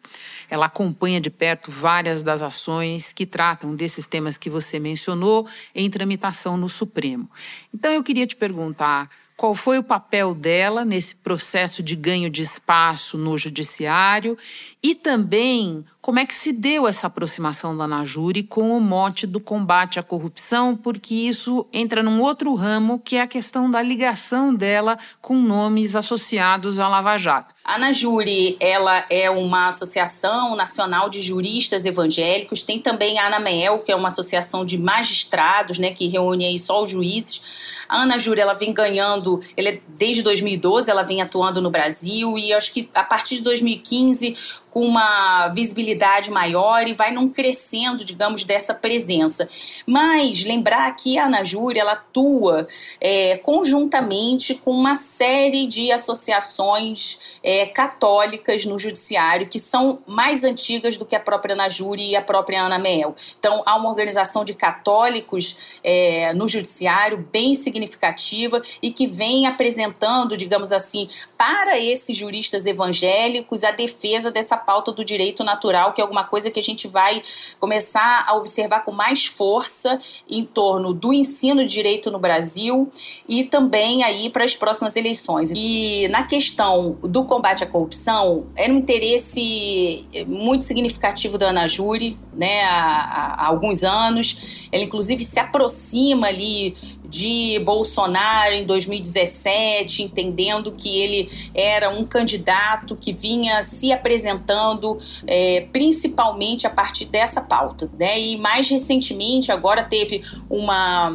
Ela 0.51 0.67
acompanha 0.67 1.21
de 1.21 1.31
perto 1.31 1.71
várias 1.71 2.21
das 2.25 2.43
ações 2.43 3.13
que 3.13 3.25
tratam 3.25 3.77
desses 3.77 4.09
temas 4.09 4.37
que 4.37 4.51
você 4.51 4.81
mencionou 4.81 5.47
em 5.73 5.89
tramitação 5.89 6.57
no 6.57 6.69
Supremo. 6.69 7.31
Então 7.73 7.93
eu 7.93 8.03
queria 8.03 8.27
te 8.27 8.35
perguntar 8.35 9.09
qual 9.37 9.55
foi 9.55 9.79
o 9.79 9.85
papel 9.85 10.35
dela 10.35 10.85
nesse 10.85 11.15
processo 11.15 11.83
de 11.83 11.95
ganho 11.95 12.31
de 12.31 12.41
espaço 12.41 13.19
no 13.19 13.37
judiciário 13.37 14.39
e 14.83 14.95
também 14.95 15.85
como 16.01 16.19
é 16.19 16.25
que 16.25 16.35
se 16.35 16.53
deu 16.53 16.87
essa 16.87 17.09
aproximação 17.09 17.77
da 17.77 17.87
Najuri 17.87 18.43
com 18.45 18.77
o 18.77 18.81
mote 18.81 19.27
do 19.27 19.41
combate 19.41 19.99
à 19.99 20.03
corrupção, 20.03 20.77
porque 20.77 21.15
isso 21.15 21.67
entra 21.73 22.03
num 22.03 22.23
outro 22.23 22.55
ramo 22.55 22.99
que 22.99 23.17
é 23.17 23.23
a 23.23 23.27
questão 23.27 23.71
da 23.71 23.83
ligação 23.83 24.55
dela 24.55 24.97
com 25.21 25.35
nomes 25.35 25.97
associados 25.97 26.79
à 26.79 26.89
Lava 26.89 27.19
Jato. 27.19 27.56
A 27.67 27.79
Najuri, 27.79 28.57
ela 28.61 29.05
é 29.11 29.29
uma 29.29 29.67
associação 29.67 30.55
nacional 30.55 31.11
de 31.11 31.21
juristas 31.21 31.85
evangélicos, 31.85 32.63
tem 32.63 32.79
também 32.79 33.19
a 33.19 33.27
ANAMEL, 33.27 33.81
que 33.81 33.91
é 33.91 33.97
uma 33.97 34.07
associação 34.07 34.65
de 34.65 34.79
magistrados, 34.79 35.77
né, 35.77 35.91
que 35.91 36.07
reúne 36.07 36.47
aí 36.47 36.61
só 36.61 36.85
os 36.85 36.91
juízes. 36.91 37.75
A 37.89 38.03
Ana 38.03 38.19
Júlia, 38.19 38.43
ela 38.43 38.55
vem 38.55 38.73
ganhando, 38.73 39.41
ela 39.57 39.71
é, 39.71 39.81
desde 39.89 40.23
2012 40.23 40.89
ela 40.89 41.03
vem 41.03 41.21
atuando 41.21 41.61
no 41.61 41.69
Brasil 41.69 42.39
e 42.39 42.53
acho 42.53 42.73
que 42.73 42.89
a 42.95 43.03
partir 43.03 43.37
de 43.37 43.43
2015 43.43 44.37
com 44.77 44.85
uma 44.85 45.49
visibilidade 45.49 46.31
maior 46.31 46.87
e 46.87 46.93
vai 46.93 47.11
num 47.11 47.31
crescendo, 47.31 48.05
digamos, 48.05 48.45
dessa 48.45 48.75
presença. 48.75 49.49
Mas 49.87 50.45
lembrar 50.45 50.95
que 50.95 51.17
a 51.17 51.25
Ana 51.25 51.43
Júlia 51.43 51.81
ela 51.81 51.93
atua 51.93 52.69
é, 53.01 53.39
conjuntamente 53.39 54.55
com 54.55 54.73
uma 54.73 54.95
série 54.95 55.67
de 55.67 55.91
associações 55.91 57.39
é, 57.43 57.65
católicas 57.65 58.67
no 58.67 58.79
judiciário 58.79 59.47
que 59.47 59.59
são 59.59 60.01
mais 60.07 60.45
antigas 60.45 60.99
do 60.99 61.07
que 61.07 61.17
a 61.17 61.21
própria 61.21 61.55
Ana 61.55 61.71
Júlia 61.71 62.05
e 62.05 62.15
a 62.15 62.21
própria 62.21 62.63
Ana 62.63 62.79
Mel. 62.79 63.17
Então 63.39 63.63
há 63.65 63.77
uma 63.77 63.89
organização 63.89 64.45
de 64.45 64.53
católicos 64.53 65.79
é, 65.83 66.35
no 66.35 66.47
judiciário 66.47 67.27
bem 67.33 67.55
significativa 67.55 68.61
e 68.83 68.91
que 68.91 69.07
vem 69.07 69.47
apresentando, 69.47 70.37
digamos 70.37 70.71
assim, 70.71 71.09
para 71.39 71.79
esses 71.79 72.15
juristas 72.15 72.67
evangélicos 72.67 73.65
a 73.65 73.71
defesa 73.71 74.31
dessa 74.31 74.66
pauta 74.67 74.91
do 74.91 75.05
direito 75.05 75.45
natural, 75.45 75.93
que 75.93 76.01
é 76.01 76.03
alguma 76.03 76.25
coisa 76.25 76.51
que 76.51 76.59
a 76.59 76.63
gente 76.63 76.89
vai 76.89 77.23
começar 77.61 78.25
a 78.27 78.35
observar 78.35 78.81
com 78.81 78.91
mais 78.91 79.25
força 79.27 80.01
em 80.29 80.45
torno 80.45 80.93
do 80.93 81.13
ensino 81.13 81.65
de 81.65 81.73
direito 81.73 82.11
no 82.11 82.19
Brasil 82.19 82.91
e 83.29 83.45
também 83.45 84.03
aí 84.03 84.29
para 84.29 84.45
as 84.45 84.57
próximas 84.57 84.97
eleições. 84.97 85.53
E 85.55 86.09
na 86.09 86.25
questão 86.25 86.99
do 87.03 87.25
combate 87.25 87.63
à 87.63 87.67
corrupção, 87.67 88.47
era 88.57 88.73
um 88.73 88.77
interesse 88.77 90.05
muito 90.27 90.65
significativo 90.65 91.39
da 91.39 91.51
Ana 91.51 91.69
Júri, 91.69 92.19
né, 92.33 92.65
há, 92.65 93.35
há 93.39 93.47
alguns 93.47 93.85
anos. 93.85 94.69
Ela 94.73 94.85
inclusive 94.85 95.23
se 95.25 95.39
aproxima 95.39 96.27
ali 96.27 96.75
de 97.09 97.59
Bolsonaro 97.65 98.55
em 98.55 98.65
2017, 98.65 100.03
entendendo 100.03 100.73
que 100.73 100.99
ele 100.99 101.31
era 101.55 101.91
um 101.91 102.05
candidato 102.05 102.97
que 102.97 103.13
vinha 103.13 103.63
se 103.63 103.93
apresentando 103.93 104.99
é, 105.27 105.67
principalmente 105.73 106.67
a 106.67 106.71
partir 106.71 107.07
dessa 107.07 107.41
pauta. 107.41 107.91
Né? 107.99 108.19
E 108.21 108.37
mais 108.37 108.69
recentemente, 108.69 109.53
agora 109.53 109.83
teve 109.83 110.23
uma, 110.49 111.13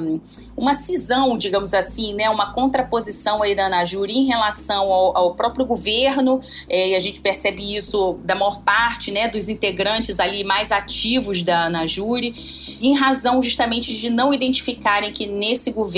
uma 0.55 0.73
cisão, 0.73 1.37
digamos 1.37 1.73
assim, 1.73 2.13
né? 2.13 2.29
uma 2.29 2.53
contraposição 2.53 3.43
aí 3.43 3.55
da 3.55 3.65
Anajuri 3.65 4.13
em 4.13 4.25
relação 4.25 4.91
ao, 4.91 5.17
ao 5.17 5.35
próprio 5.35 5.65
governo, 5.65 6.39
é, 6.69 6.89
e 6.89 6.95
a 6.95 6.99
gente 6.99 7.19
percebe 7.19 7.75
isso 7.75 8.19
da 8.23 8.35
maior 8.35 8.61
parte 8.61 9.11
né, 9.11 9.27
dos 9.27 9.49
integrantes 9.49 10.19
ali 10.19 10.43
mais 10.43 10.71
ativos 10.71 11.41
da 11.43 11.65
Anajuri, 11.65 12.33
em 12.81 12.95
razão 12.95 13.41
justamente 13.41 13.95
de 13.95 14.09
não 14.09 14.33
identificarem 14.33 15.11
que 15.11 15.27
nesse 15.27 15.71
governo 15.71 15.90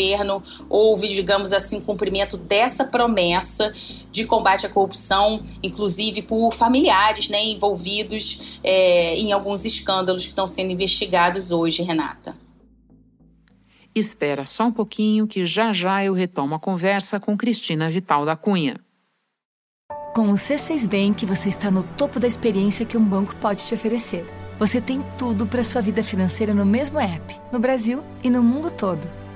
houve, 0.70 1.08
digamos 1.10 1.54
assim, 1.54 1.82
cumprimento 1.82 2.38
dessa 2.38 2.86
promessa 2.86 3.72
de 4.12 4.26
combate 4.26 4.66
à 4.66 4.70
corrupção, 4.70 5.42
inclusive 5.62 6.22
por 6.22 6.54
familiares 6.54 7.30
né, 7.30 7.44
envolvidos 7.44 8.60
é, 8.64 9.16
em 9.16 9.32
alguns 9.32 9.66
escândalos 9.66 10.24
que 10.24 10.30
estão 10.30 10.48
sendo 10.48 10.72
investigados 10.72 11.52
hoje, 11.52 11.84
Renata. 11.84 12.36
Espera 13.96 14.46
só 14.46 14.66
um 14.66 14.72
pouquinho 14.72 15.28
que 15.28 15.46
já 15.46 15.72
já 15.72 16.04
eu 16.04 16.14
retomo 16.14 16.56
a 16.56 16.60
conversa 16.60 17.20
com 17.20 17.38
Cristina 17.38 17.90
Vital 17.90 18.26
da 18.26 18.36
Cunha. 18.36 18.76
Com 20.16 20.30
o 20.30 20.34
C6 20.34 20.88
Bank, 20.88 21.26
você 21.26 21.50
está 21.50 21.72
no 21.72 21.84
topo 21.84 22.20
da 22.20 22.28
experiência 22.28 22.86
que 22.86 22.98
um 22.98 23.04
banco 23.04 23.36
pode 23.36 23.66
te 23.66 23.74
oferecer. 23.74 24.26
Você 24.60 24.80
tem 24.80 25.04
tudo 25.18 25.48
para 25.48 25.64
sua 25.64 25.82
vida 25.82 26.04
financeira 26.04 26.54
no 26.54 26.66
mesmo 26.66 27.00
app, 27.00 27.36
no 27.52 27.60
Brasil 27.60 28.04
e 28.24 28.30
no 28.30 28.42
mundo 28.42 28.70
todo. 28.70 29.23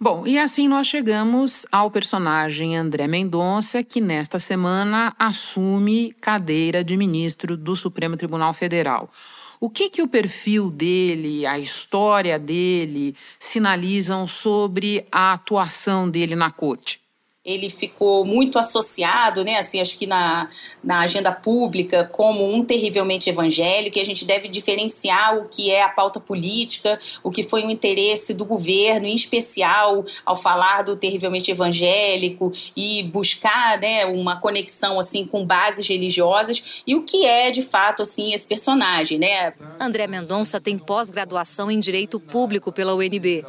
Bom, 0.00 0.24
e 0.28 0.38
assim 0.38 0.68
nós 0.68 0.86
chegamos 0.86 1.66
ao 1.72 1.90
personagem 1.90 2.76
André 2.76 3.08
Mendonça, 3.08 3.82
que 3.82 4.00
nesta 4.00 4.38
semana 4.38 5.12
assume 5.18 6.12
cadeira 6.20 6.84
de 6.84 6.96
ministro 6.96 7.56
do 7.56 7.74
Supremo 7.74 8.16
Tribunal 8.16 8.54
Federal. 8.54 9.10
O 9.58 9.68
que, 9.68 9.90
que 9.90 10.00
o 10.00 10.06
perfil 10.06 10.70
dele, 10.70 11.44
a 11.44 11.58
história 11.58 12.38
dele, 12.38 13.16
sinalizam 13.40 14.24
sobre 14.24 15.04
a 15.10 15.32
atuação 15.32 16.08
dele 16.08 16.36
na 16.36 16.52
corte? 16.52 17.00
Ele 17.48 17.70
ficou 17.70 18.26
muito 18.26 18.58
associado, 18.58 19.42
né, 19.42 19.56
assim, 19.56 19.80
acho 19.80 19.96
que 19.96 20.06
na, 20.06 20.48
na 20.84 21.00
agenda 21.00 21.32
pública 21.32 22.04
como 22.12 22.44
um 22.44 22.62
terrivelmente 22.62 23.30
evangélico, 23.30 23.96
e 23.96 24.00
a 24.02 24.04
gente 24.04 24.26
deve 24.26 24.48
diferenciar 24.48 25.38
o 25.38 25.48
que 25.48 25.70
é 25.70 25.82
a 25.82 25.88
pauta 25.88 26.20
política, 26.20 26.98
o 27.22 27.30
que 27.30 27.42
foi 27.42 27.64
o 27.64 27.70
interesse 27.70 28.34
do 28.34 28.44
governo, 28.44 29.06
em 29.06 29.14
especial 29.14 30.04
ao 30.26 30.36
falar 30.36 30.82
do 30.82 30.94
terrivelmente 30.94 31.50
evangélico 31.50 32.52
e 32.76 33.02
buscar, 33.04 33.78
né, 33.78 34.04
uma 34.04 34.38
conexão 34.40 35.00
assim 35.00 35.24
com 35.24 35.46
bases 35.46 35.88
religiosas 35.88 36.82
e 36.86 36.94
o 36.94 37.02
que 37.02 37.24
é 37.24 37.50
de 37.50 37.62
fato 37.62 38.02
assim 38.02 38.34
esse 38.34 38.46
personagem, 38.46 39.18
né? 39.18 39.54
André 39.80 40.06
Mendonça 40.06 40.60
tem 40.60 40.76
pós-graduação 40.76 41.70
em 41.70 41.80
Direito 41.80 42.20
Público 42.20 42.70
pela 42.70 42.94
UNB. 42.94 43.44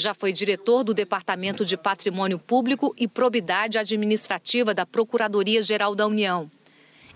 Já 0.00 0.14
foi 0.14 0.32
diretor 0.32 0.84
do 0.84 0.94
Departamento 0.94 1.64
de 1.64 1.76
Patrimônio 1.76 2.38
Público 2.38 2.94
e 2.96 3.08
Probidade 3.08 3.78
Administrativa 3.78 4.72
da 4.72 4.86
Procuradoria-Geral 4.86 5.92
da 5.96 6.06
União. 6.06 6.48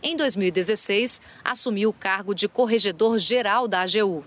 Em 0.03 0.17
2016, 0.17 1.21
assumiu 1.45 1.91
o 1.91 1.93
cargo 1.93 2.35
de 2.35 2.49
corregedor-geral 2.49 3.69
da 3.69 3.83
AGU. 3.83 4.25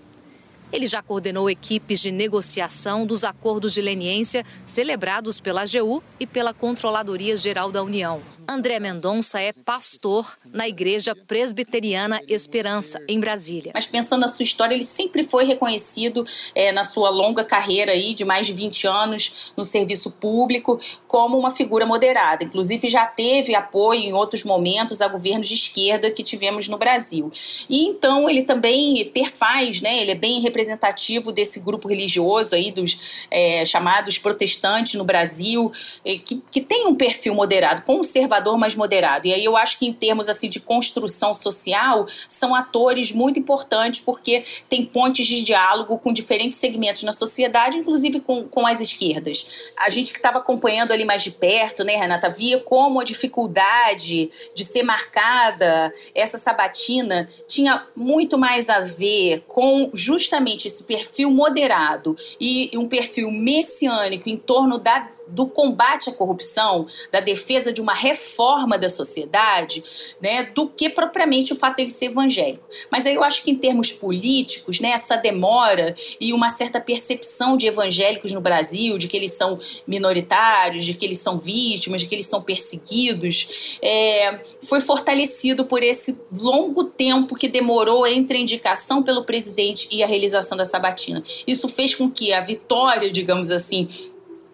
Ele 0.72 0.86
já 0.86 1.02
coordenou 1.02 1.48
equipes 1.48 2.00
de 2.00 2.10
negociação 2.10 3.06
dos 3.06 3.24
acordos 3.24 3.72
de 3.72 3.80
leniência 3.80 4.44
celebrados 4.64 5.40
pela 5.40 5.62
AGU 5.62 6.02
e 6.18 6.26
pela 6.26 6.52
Controladoria 6.52 7.36
Geral 7.36 7.70
da 7.70 7.82
União. 7.82 8.20
André 8.48 8.78
Mendonça 8.78 9.40
é 9.40 9.52
pastor 9.52 10.36
na 10.52 10.68
Igreja 10.68 11.14
Presbiteriana 11.14 12.20
Esperança, 12.28 13.00
em 13.08 13.18
Brasília. 13.18 13.72
Mas 13.74 13.86
pensando 13.86 14.20
na 14.20 14.28
sua 14.28 14.42
história, 14.42 14.74
ele 14.74 14.84
sempre 14.84 15.22
foi 15.22 15.44
reconhecido 15.44 16.24
é, 16.54 16.72
na 16.72 16.84
sua 16.84 17.10
longa 17.10 17.44
carreira 17.44 17.92
aí, 17.92 18.14
de 18.14 18.24
mais 18.24 18.46
de 18.46 18.52
20 18.52 18.86
anos 18.86 19.52
no 19.56 19.64
serviço 19.64 20.12
público 20.12 20.80
como 21.06 21.38
uma 21.38 21.50
figura 21.50 21.86
moderada. 21.86 22.44
Inclusive 22.44 22.88
já 22.88 23.06
teve 23.06 23.54
apoio 23.54 24.00
em 24.00 24.12
outros 24.12 24.44
momentos 24.44 25.00
a 25.00 25.08
governos 25.08 25.48
de 25.48 25.54
esquerda 25.54 26.10
que 26.10 26.22
tivemos 26.22 26.68
no 26.68 26.78
Brasil. 26.78 27.30
E 27.68 27.84
então 27.86 28.28
ele 28.28 28.42
também 28.42 29.04
perfaz, 29.10 29.80
né? 29.80 30.02
Ele 30.02 30.12
é 30.12 30.14
bem 30.14 30.40
representativo 30.56 31.30
desse 31.30 31.60
grupo 31.60 31.86
religioso 31.86 32.54
aí, 32.54 32.70
dos 32.70 33.26
é, 33.30 33.64
chamados 33.64 34.18
protestantes 34.18 34.94
no 34.94 35.04
Brasil, 35.04 35.70
é, 36.04 36.16
que, 36.16 36.42
que 36.50 36.60
tem 36.62 36.86
um 36.86 36.94
perfil 36.94 37.34
moderado, 37.34 37.82
conservador, 37.82 38.56
mas 38.56 38.74
moderado. 38.74 39.26
E 39.26 39.34
aí 39.34 39.44
eu 39.44 39.56
acho 39.56 39.78
que 39.78 39.86
em 39.86 39.92
termos 39.92 40.28
assim 40.28 40.48
de 40.48 40.58
construção 40.58 41.34
social, 41.34 42.06
são 42.28 42.54
atores 42.54 43.12
muito 43.12 43.38
importantes 43.38 44.00
porque 44.00 44.44
tem 44.68 44.84
pontes 44.84 45.26
de 45.26 45.42
diálogo 45.42 45.98
com 45.98 46.12
diferentes 46.12 46.58
segmentos 46.58 47.02
na 47.02 47.12
sociedade, 47.12 47.76
inclusive 47.76 48.20
com, 48.20 48.44
com 48.44 48.66
as 48.66 48.80
esquerdas. 48.80 49.70
A 49.78 49.90
gente 49.90 50.10
que 50.12 50.18
estava 50.18 50.38
acompanhando 50.38 50.92
ali 50.92 51.04
mais 51.04 51.22
de 51.22 51.30
perto, 51.30 51.84
né, 51.84 51.96
Renata, 51.96 52.30
via 52.30 52.58
como 52.60 53.00
a 53.00 53.04
dificuldade 53.04 54.30
de 54.54 54.64
ser 54.64 54.82
marcada 54.82 55.92
essa 56.14 56.38
sabatina 56.38 57.28
tinha 57.46 57.86
muito 57.94 58.38
mais 58.38 58.70
a 58.70 58.80
ver 58.80 59.44
com 59.46 59.90
justamente 59.92 60.45
justamente 60.46 60.68
esse 60.68 60.84
perfil 60.84 61.30
moderado 61.30 62.16
e 62.40 62.70
um 62.74 62.88
perfil 62.88 63.30
messiânico 63.30 64.28
em 64.28 64.36
torno 64.36 64.78
da 64.78 65.08
do 65.28 65.46
combate 65.46 66.10
à 66.10 66.12
corrupção, 66.12 66.86
da 67.10 67.20
defesa 67.20 67.72
de 67.72 67.80
uma 67.80 67.94
reforma 67.94 68.78
da 68.78 68.88
sociedade, 68.88 69.82
né, 70.20 70.44
do 70.54 70.68
que 70.68 70.88
propriamente 70.88 71.52
o 71.52 71.56
fato 71.56 71.76
dele 71.76 71.90
ser 71.90 72.06
evangélico. 72.06 72.64
Mas 72.90 73.06
aí 73.06 73.14
eu 73.14 73.24
acho 73.24 73.42
que 73.42 73.50
em 73.50 73.56
termos 73.56 73.92
políticos, 73.92 74.80
né, 74.80 74.90
essa 74.90 75.16
demora 75.16 75.94
e 76.20 76.32
uma 76.32 76.50
certa 76.50 76.80
percepção 76.80 77.56
de 77.56 77.66
evangélicos 77.66 78.32
no 78.32 78.40
Brasil, 78.40 78.98
de 78.98 79.08
que 79.08 79.16
eles 79.16 79.32
são 79.32 79.58
minoritários, 79.86 80.84
de 80.84 80.94
que 80.94 81.04
eles 81.04 81.18
são 81.18 81.38
vítimas, 81.38 82.00
de 82.00 82.06
que 82.06 82.14
eles 82.14 82.26
são 82.26 82.42
perseguidos, 82.42 83.78
é, 83.82 84.40
foi 84.62 84.80
fortalecido 84.80 85.64
por 85.64 85.82
esse 85.82 86.20
longo 86.32 86.84
tempo 86.84 87.34
que 87.34 87.48
demorou 87.48 88.06
entre 88.06 88.38
a 88.38 88.40
indicação 88.40 89.02
pelo 89.02 89.24
presidente 89.24 89.88
e 89.90 90.02
a 90.02 90.06
realização 90.06 90.56
da 90.56 90.64
sabatina. 90.64 91.22
Isso 91.46 91.68
fez 91.68 91.94
com 91.94 92.10
que 92.10 92.32
a 92.32 92.40
vitória, 92.40 93.10
digamos 93.10 93.50
assim, 93.50 93.88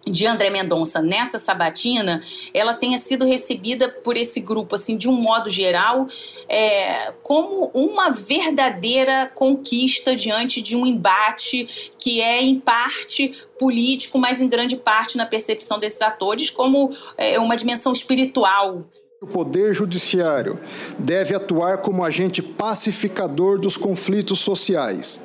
de 0.05 0.27
André 0.27 0.49
Mendonça 0.49 1.01
nessa 1.01 1.39
sabatina, 1.39 2.21
ela 2.53 2.73
tenha 2.73 2.97
sido 2.97 3.25
recebida 3.25 3.89
por 3.89 4.17
esse 4.17 4.41
grupo, 4.41 4.75
assim, 4.75 4.97
de 4.97 5.07
um 5.07 5.13
modo 5.13 5.49
geral, 5.49 6.07
é, 6.47 7.13
como 7.23 7.71
uma 7.73 8.11
verdadeira 8.11 9.31
conquista 9.33 10.15
diante 10.15 10.61
de 10.61 10.75
um 10.75 10.85
embate 10.85 11.93
que 11.97 12.21
é, 12.21 12.41
em 12.41 12.59
parte, 12.59 13.33
político, 13.57 14.17
mas 14.17 14.41
em 14.41 14.49
grande 14.49 14.75
parte, 14.75 15.17
na 15.17 15.25
percepção 15.25 15.79
desses 15.79 16.01
atores, 16.01 16.49
como 16.49 16.91
é, 17.17 17.39
uma 17.39 17.55
dimensão 17.55 17.93
espiritual. 17.93 18.83
O 19.21 19.27
Poder 19.27 19.73
Judiciário 19.73 20.59
deve 20.99 21.33
atuar 21.33 21.77
como 21.77 22.03
agente 22.03 22.41
pacificador 22.41 23.57
dos 23.57 23.77
conflitos 23.77 24.39
sociais 24.39 25.23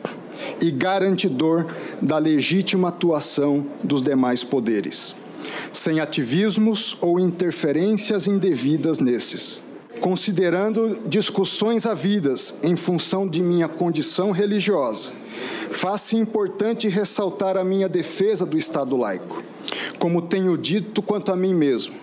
e 0.60 0.70
garantidor 0.70 1.66
da 2.00 2.18
legítima 2.18 2.88
atuação 2.88 3.66
dos 3.82 4.02
demais 4.02 4.42
poderes, 4.42 5.14
sem 5.72 6.00
ativismos 6.00 6.96
ou 7.00 7.18
interferências 7.18 8.26
indevidas 8.26 8.98
nesses. 8.98 9.62
Considerando 10.00 11.00
discussões 11.06 11.84
havidas 11.84 12.54
em 12.62 12.76
função 12.76 13.26
de 13.26 13.42
minha 13.42 13.66
condição 13.66 14.30
religiosa, 14.30 15.12
faz-se 15.70 16.16
importante 16.16 16.88
ressaltar 16.88 17.56
a 17.56 17.64
minha 17.64 17.88
defesa 17.88 18.46
do 18.46 18.56
Estado 18.56 18.96
laico, 18.96 19.42
como 19.98 20.22
tenho 20.22 20.56
dito 20.56 21.02
quanto 21.02 21.32
a 21.32 21.36
mim 21.36 21.52
mesmo, 21.52 21.94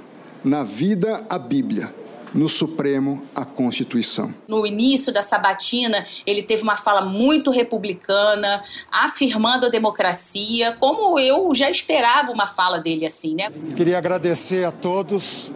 na 0.43 0.63
vida 0.63 1.25
a 1.29 1.39
Bíblia 1.39 2.04
no 2.35 2.49
Supremo 2.49 3.23
a 3.33 3.45
Constituição. 3.45 4.33
No 4.45 4.67
início 4.67 5.11
da 5.13 5.21
sabatina, 5.21 6.05
ele 6.27 6.43
teve 6.43 6.63
uma 6.63 6.75
fala 6.75 7.01
muito 7.01 7.49
republicana, 7.49 8.61
afirmando 8.91 9.65
a 9.65 9.69
democracia, 9.69 10.75
como 10.77 11.17
eu 11.17 11.55
já 11.55 11.71
esperava 11.71 12.33
uma 12.33 12.45
fala 12.45 12.77
dele 12.77 13.05
assim, 13.05 13.35
né? 13.35 13.47
Queria 13.77 13.97
agradecer 13.97 14.65
a 14.65 14.71
todos, 14.71 15.49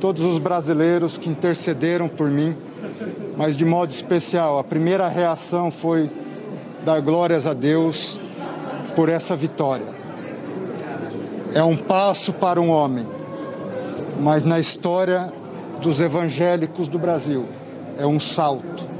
todos 0.00 0.24
os 0.24 0.38
brasileiros 0.38 1.16
que 1.16 1.30
intercederam 1.30 2.08
por 2.08 2.28
mim, 2.28 2.56
mas 3.36 3.56
de 3.56 3.64
modo 3.64 3.90
especial, 3.90 4.58
a 4.58 4.64
primeira 4.64 5.06
reação 5.06 5.70
foi 5.70 6.10
dar 6.84 7.00
glórias 7.00 7.46
a 7.46 7.54
Deus 7.54 8.18
por 8.96 9.08
essa 9.08 9.36
vitória. 9.36 9.86
É 11.54 11.62
um 11.62 11.76
passo 11.76 12.32
para 12.32 12.60
um 12.60 12.70
homem, 12.70 13.06
mas 14.18 14.44
na 14.44 14.58
história 14.58 15.32
dos 15.80 16.00
evangélicos 16.00 16.88
do 16.88 16.98
Brasil. 16.98 17.46
É 17.98 18.06
um 18.06 18.20
salto. 18.20 18.95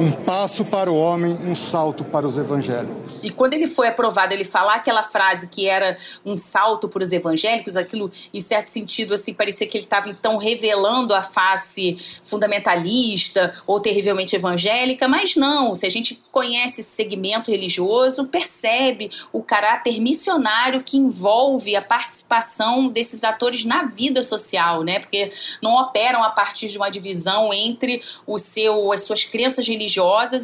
Um 0.00 0.12
passo 0.12 0.64
para 0.64 0.90
o 0.90 0.98
homem, 0.98 1.38
um 1.44 1.54
salto 1.54 2.04
para 2.04 2.26
os 2.26 2.38
evangélicos. 2.38 3.18
E 3.22 3.28
quando 3.28 3.52
ele 3.52 3.66
foi 3.66 3.86
aprovado, 3.86 4.32
ele 4.32 4.44
falar 4.44 4.76
aquela 4.76 5.02
frase 5.02 5.48
que 5.48 5.68
era 5.68 5.94
um 6.24 6.38
salto 6.38 6.88
para 6.88 7.04
os 7.04 7.12
evangélicos, 7.12 7.76
aquilo, 7.76 8.10
em 8.32 8.40
certo 8.40 8.64
sentido, 8.68 9.12
assim, 9.12 9.34
parecia 9.34 9.66
que 9.66 9.76
ele 9.76 9.84
estava 9.84 10.08
então 10.08 10.38
revelando 10.38 11.12
a 11.12 11.22
face 11.22 11.98
fundamentalista 12.22 13.52
ou 13.66 13.78
terrivelmente 13.78 14.34
evangélica, 14.34 15.06
mas 15.06 15.36
não. 15.36 15.74
Se 15.74 15.84
a 15.84 15.90
gente 15.90 16.18
conhece 16.32 16.80
esse 16.80 16.92
segmento 16.92 17.50
religioso, 17.50 18.24
percebe 18.24 19.10
o 19.30 19.42
caráter 19.42 20.00
missionário 20.00 20.82
que 20.82 20.96
envolve 20.96 21.76
a 21.76 21.82
participação 21.82 22.88
desses 22.88 23.22
atores 23.22 23.66
na 23.66 23.82
vida 23.82 24.22
social, 24.22 24.82
né? 24.82 24.98
Porque 24.98 25.30
não 25.60 25.74
operam 25.76 26.24
a 26.24 26.30
partir 26.30 26.68
de 26.68 26.78
uma 26.78 26.88
divisão 26.88 27.52
entre 27.52 28.00
o 28.26 28.38
seu, 28.38 28.90
as 28.92 29.02
suas 29.02 29.24
crenças 29.24 29.68
religiosas 29.68 29.89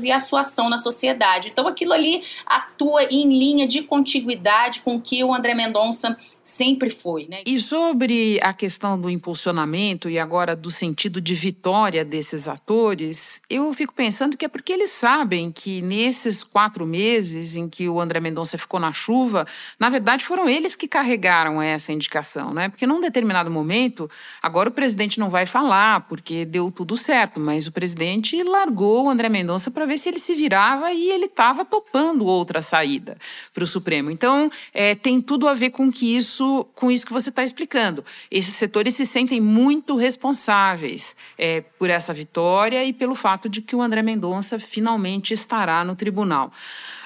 e 0.04 0.10
a 0.10 0.20
sua 0.20 0.40
ação 0.42 0.68
na 0.68 0.78
sociedade. 0.78 1.48
Então 1.48 1.66
aquilo 1.66 1.92
ali 1.92 2.22
atua 2.44 3.04
em 3.04 3.28
linha 3.28 3.66
de 3.66 3.82
contiguidade 3.82 4.80
com 4.80 4.96
o 4.96 5.00
que 5.00 5.22
o 5.22 5.34
André 5.34 5.54
Mendonça 5.54 6.16
sempre 6.46 6.88
foi. 6.88 7.26
Né? 7.28 7.42
E 7.44 7.58
sobre 7.58 8.38
a 8.40 8.54
questão 8.54 8.98
do 9.00 9.10
impulsionamento 9.10 10.08
e 10.08 10.16
agora 10.16 10.54
do 10.54 10.70
sentido 10.70 11.20
de 11.20 11.34
vitória 11.34 12.04
desses 12.04 12.46
atores, 12.46 13.42
eu 13.50 13.72
fico 13.74 13.92
pensando 13.92 14.36
que 14.36 14.44
é 14.44 14.48
porque 14.48 14.72
eles 14.72 14.92
sabem 14.92 15.50
que 15.50 15.82
nesses 15.82 16.44
quatro 16.44 16.86
meses 16.86 17.56
em 17.56 17.68
que 17.68 17.88
o 17.88 18.00
André 18.00 18.20
Mendonça 18.20 18.56
ficou 18.56 18.78
na 18.78 18.92
chuva, 18.92 19.44
na 19.76 19.88
verdade 19.88 20.24
foram 20.24 20.48
eles 20.48 20.76
que 20.76 20.86
carregaram 20.86 21.60
essa 21.60 21.92
indicação, 21.92 22.54
né? 22.54 22.68
Porque 22.68 22.86
num 22.86 23.00
determinado 23.00 23.50
momento, 23.50 24.08
agora 24.40 24.68
o 24.68 24.72
presidente 24.72 25.18
não 25.18 25.28
vai 25.28 25.46
falar 25.46 26.02
porque 26.02 26.44
deu 26.44 26.70
tudo 26.70 26.96
certo, 26.96 27.40
mas 27.40 27.66
o 27.66 27.72
presidente 27.72 28.40
largou 28.44 29.06
o 29.06 29.10
André 29.10 29.28
Mendonça 29.28 29.68
para 29.68 29.84
ver 29.84 29.98
se 29.98 30.08
ele 30.08 30.20
se 30.20 30.32
virava 30.32 30.92
e 30.92 31.10
ele 31.10 31.26
estava 31.26 31.64
topando 31.64 32.24
outra 32.24 32.62
saída 32.62 33.18
para 33.52 33.64
o 33.64 33.66
Supremo. 33.66 34.12
Então, 34.12 34.48
é, 34.72 34.94
tem 34.94 35.20
tudo 35.20 35.48
a 35.48 35.54
ver 35.54 35.70
com 35.70 35.90
que 35.90 36.16
isso 36.16 36.35
isso 36.36 36.66
com 36.74 36.90
isso 36.90 37.06
que 37.06 37.12
você 37.12 37.30
está 37.30 37.42
explicando. 37.42 38.04
Esses 38.30 38.54
setores 38.54 38.94
se 38.94 39.06
sentem 39.06 39.40
muito 39.40 39.96
responsáveis 39.96 41.16
é, 41.38 41.62
por 41.78 41.88
essa 41.88 42.12
vitória 42.12 42.84
e 42.84 42.92
pelo 42.92 43.14
fato 43.14 43.48
de 43.48 43.62
que 43.62 43.74
o 43.74 43.80
André 43.80 44.02
Mendonça 44.02 44.58
finalmente 44.58 45.32
estará 45.32 45.82
no 45.84 45.96
tribunal. 45.96 46.52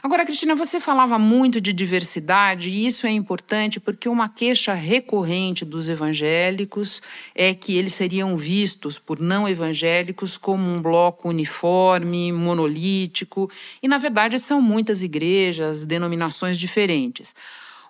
Agora, 0.03 0.25
Cristina, 0.25 0.55
você 0.55 0.81
falava 0.81 1.19
muito 1.19 1.61
de 1.61 1.73
diversidade 1.73 2.71
e 2.71 2.87
isso 2.87 3.07
é 3.07 3.11
importante 3.11 3.79
porque 3.79 4.09
uma 4.09 4.29
queixa 4.29 4.73
recorrente 4.73 5.65
dos 5.65 5.89
evangélicos 5.89 7.03
é 7.35 7.53
que 7.55 7.77
eles 7.77 7.93
seriam 7.93 8.37
vistos 8.37 8.99
por 8.99 9.21
não 9.21 9.49
evangélicos 9.49 10.39
como 10.39 10.65
um 10.65 10.81
bloco 10.81 11.29
uniforme, 11.29 12.33
monolítico, 12.33 13.51
e 13.83 13.87
na 13.87 13.99
verdade 13.99 14.39
são 14.39 14.61
muitas 14.63 15.03
igrejas, 15.03 15.85
denominações 15.85 16.59
diferentes. 16.59 17.35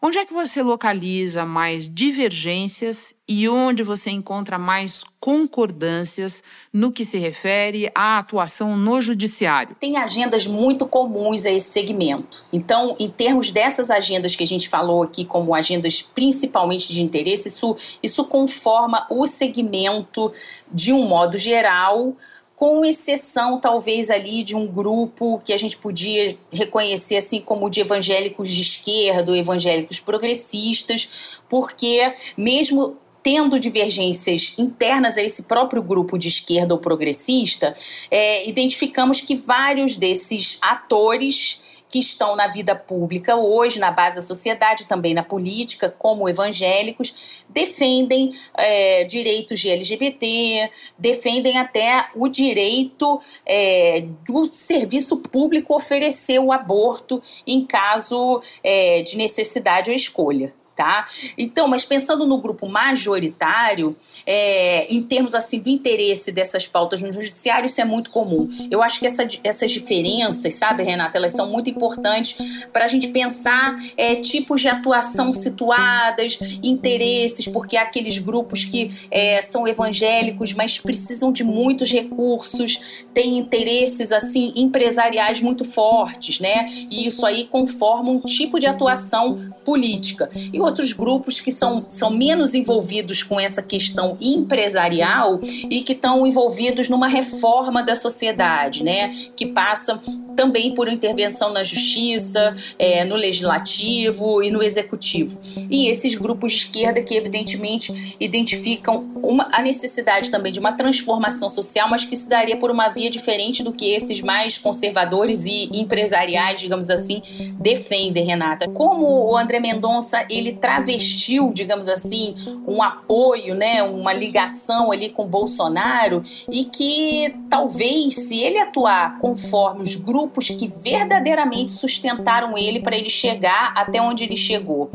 Onde 0.02 0.16
é 0.16 0.24
que 0.24 0.32
você 0.32 0.62
localiza 0.62 1.44
mais 1.44 1.86
divergências 1.86 3.14
e 3.28 3.46
onde 3.46 3.82
você 3.82 4.10
encontra 4.10 4.58
mais 4.58 5.04
concordâncias 5.20 6.42
no 6.72 6.90
que 6.90 7.04
se 7.04 7.18
refere 7.18 7.92
à 7.94 8.16
atuação 8.16 8.78
no 8.78 9.02
judiciário? 9.02 9.76
Tem 9.78 9.98
agendas 9.98 10.46
muito 10.46 10.86
comuns 10.86 11.44
a 11.44 11.50
esse 11.50 11.68
segmento. 11.68 12.46
Então, 12.50 12.96
em 12.98 13.10
termos 13.10 13.50
dessas 13.50 13.90
agendas 13.90 14.34
que 14.34 14.42
a 14.42 14.46
gente 14.46 14.70
falou 14.70 15.02
aqui 15.02 15.22
como 15.22 15.54
agendas 15.54 16.00
principalmente 16.00 16.94
de 16.94 17.02
interesse, 17.02 17.48
isso, 17.48 17.76
isso 18.02 18.24
conforma 18.24 19.06
o 19.10 19.26
segmento 19.26 20.32
de 20.72 20.94
um 20.94 21.06
modo 21.06 21.36
geral 21.36 22.16
com 22.60 22.84
exceção 22.84 23.58
talvez 23.58 24.10
ali 24.10 24.42
de 24.42 24.54
um 24.54 24.66
grupo 24.66 25.40
que 25.42 25.50
a 25.50 25.56
gente 25.56 25.78
podia 25.78 26.36
reconhecer 26.52 27.16
assim 27.16 27.40
como 27.40 27.70
de 27.70 27.80
evangélicos 27.80 28.50
de 28.50 28.60
esquerda, 28.60 29.32
ou 29.32 29.36
evangélicos 29.38 29.98
progressistas, 29.98 31.40
porque 31.48 32.12
mesmo 32.36 32.98
tendo 33.22 33.58
divergências 33.58 34.52
internas 34.58 35.16
a 35.16 35.22
esse 35.22 35.44
próprio 35.44 35.82
grupo 35.82 36.18
de 36.18 36.28
esquerda 36.28 36.74
ou 36.74 36.80
progressista, 36.80 37.72
é, 38.10 38.46
identificamos 38.46 39.22
que 39.22 39.34
vários 39.34 39.96
desses 39.96 40.58
atores 40.60 41.62
que 41.90 41.98
estão 41.98 42.36
na 42.36 42.46
vida 42.46 42.74
pública 42.74 43.36
hoje, 43.36 43.80
na 43.80 43.90
base 43.90 44.16
da 44.16 44.22
sociedade, 44.22 44.86
também 44.86 45.12
na 45.12 45.24
política, 45.24 45.94
como 45.98 46.28
evangélicos, 46.28 47.44
defendem 47.48 48.30
é, 48.54 49.04
direitos 49.04 49.58
de 49.58 49.68
LGBT, 49.68 50.70
defendem 50.96 51.58
até 51.58 52.08
o 52.14 52.28
direito 52.28 53.20
é, 53.44 54.04
do 54.24 54.46
serviço 54.46 55.16
público 55.16 55.74
oferecer 55.74 56.38
o 56.38 56.52
aborto 56.52 57.20
em 57.46 57.66
caso 57.66 58.40
é, 58.62 59.02
de 59.02 59.16
necessidade 59.16 59.90
ou 59.90 59.96
escolha 59.96 60.54
tá? 60.80 61.06
Então, 61.36 61.68
mas 61.68 61.84
pensando 61.84 62.26
no 62.26 62.38
grupo 62.38 62.66
majoritário, 62.66 63.94
é, 64.26 64.86
em 64.88 65.02
termos 65.02 65.34
assim 65.34 65.60
do 65.60 65.68
interesse 65.68 66.32
dessas 66.32 66.66
pautas 66.66 67.02
no 67.02 67.12
judiciário, 67.12 67.66
isso 67.66 67.82
é 67.82 67.84
muito 67.84 68.08
comum. 68.08 68.48
Eu 68.70 68.82
acho 68.82 68.98
que 68.98 69.06
essa, 69.06 69.26
essas 69.44 69.70
diferenças, 69.70 70.54
sabe, 70.54 70.82
Renata, 70.82 71.18
elas 71.18 71.32
são 71.32 71.50
muito 71.50 71.68
importantes 71.68 72.34
para 72.72 72.86
a 72.86 72.88
gente 72.88 73.08
pensar 73.08 73.76
é, 73.94 74.16
tipos 74.16 74.62
de 74.62 74.68
atuação 74.68 75.34
situadas, 75.34 76.38
interesses, 76.62 77.46
porque 77.46 77.76
há 77.76 77.82
aqueles 77.82 78.16
grupos 78.16 78.64
que 78.64 78.90
é, 79.10 79.42
são 79.42 79.68
evangélicos, 79.68 80.54
mas 80.54 80.78
precisam 80.78 81.30
de 81.30 81.44
muitos 81.44 81.92
recursos, 81.92 83.04
têm 83.12 83.36
interesses 83.36 84.12
assim 84.12 84.54
empresariais 84.56 85.42
muito 85.42 85.62
fortes, 85.62 86.40
né? 86.40 86.70
E 86.90 87.06
isso 87.06 87.26
aí 87.26 87.44
conforma 87.44 88.10
um 88.10 88.20
tipo 88.20 88.58
de 88.58 88.66
atuação 88.66 89.52
política. 89.62 90.30
E 90.50 90.58
outros 90.70 90.92
grupos 90.92 91.40
que 91.40 91.52
são, 91.52 91.84
são 91.88 92.10
menos 92.10 92.54
envolvidos 92.54 93.22
com 93.22 93.38
essa 93.38 93.62
questão 93.62 94.16
empresarial 94.20 95.40
e 95.42 95.82
que 95.82 95.92
estão 95.92 96.26
envolvidos 96.26 96.88
numa 96.88 97.08
reforma 97.08 97.82
da 97.82 97.96
sociedade, 97.96 98.82
né? 98.82 99.10
Que 99.36 99.46
passa 99.46 100.00
também 100.40 100.72
por 100.72 100.88
intervenção 100.88 101.52
na 101.52 101.62
justiça, 101.62 102.54
é, 102.78 103.04
no 103.04 103.14
legislativo 103.14 104.42
e 104.42 104.50
no 104.50 104.62
executivo. 104.62 105.38
E 105.68 105.86
esses 105.90 106.14
grupos 106.14 106.52
de 106.52 106.58
esquerda 106.60 107.02
que, 107.02 107.14
evidentemente, 107.14 108.16
identificam 108.18 109.10
uma, 109.22 109.50
a 109.52 109.60
necessidade 109.60 110.30
também 110.30 110.50
de 110.50 110.58
uma 110.58 110.72
transformação 110.72 111.50
social, 111.50 111.90
mas 111.90 112.06
que 112.06 112.16
se 112.16 112.26
daria 112.26 112.56
por 112.56 112.70
uma 112.70 112.88
via 112.88 113.10
diferente 113.10 113.62
do 113.62 113.70
que 113.70 113.90
esses 113.90 114.22
mais 114.22 114.56
conservadores 114.56 115.44
e 115.44 115.68
empresariais, 115.78 116.58
digamos 116.58 116.88
assim, 116.88 117.20
defendem, 117.58 118.24
Renata. 118.24 118.66
Como 118.66 119.30
o 119.30 119.36
André 119.36 119.60
Mendonça 119.60 120.24
ele 120.30 120.52
travestiu, 120.54 121.52
digamos 121.52 121.86
assim, 121.86 122.34
um 122.66 122.82
apoio, 122.82 123.54
né, 123.54 123.82
uma 123.82 124.14
ligação 124.14 124.90
ali 124.90 125.10
com 125.10 125.26
Bolsonaro 125.26 126.22
e 126.50 126.64
que 126.64 127.34
talvez 127.50 128.14
se 128.14 128.40
ele 128.40 128.58
atuar 128.58 129.18
conforme 129.18 129.82
os 129.82 129.96
grupos 129.96 130.29
que 130.54 130.66
verdadeiramente 130.66 131.72
sustentaram 131.72 132.56
ele 132.56 132.80
para 132.80 132.96
ele 132.96 133.10
chegar 133.10 133.72
até 133.76 134.00
onde 134.00 134.24
ele 134.24 134.36
chegou 134.36 134.90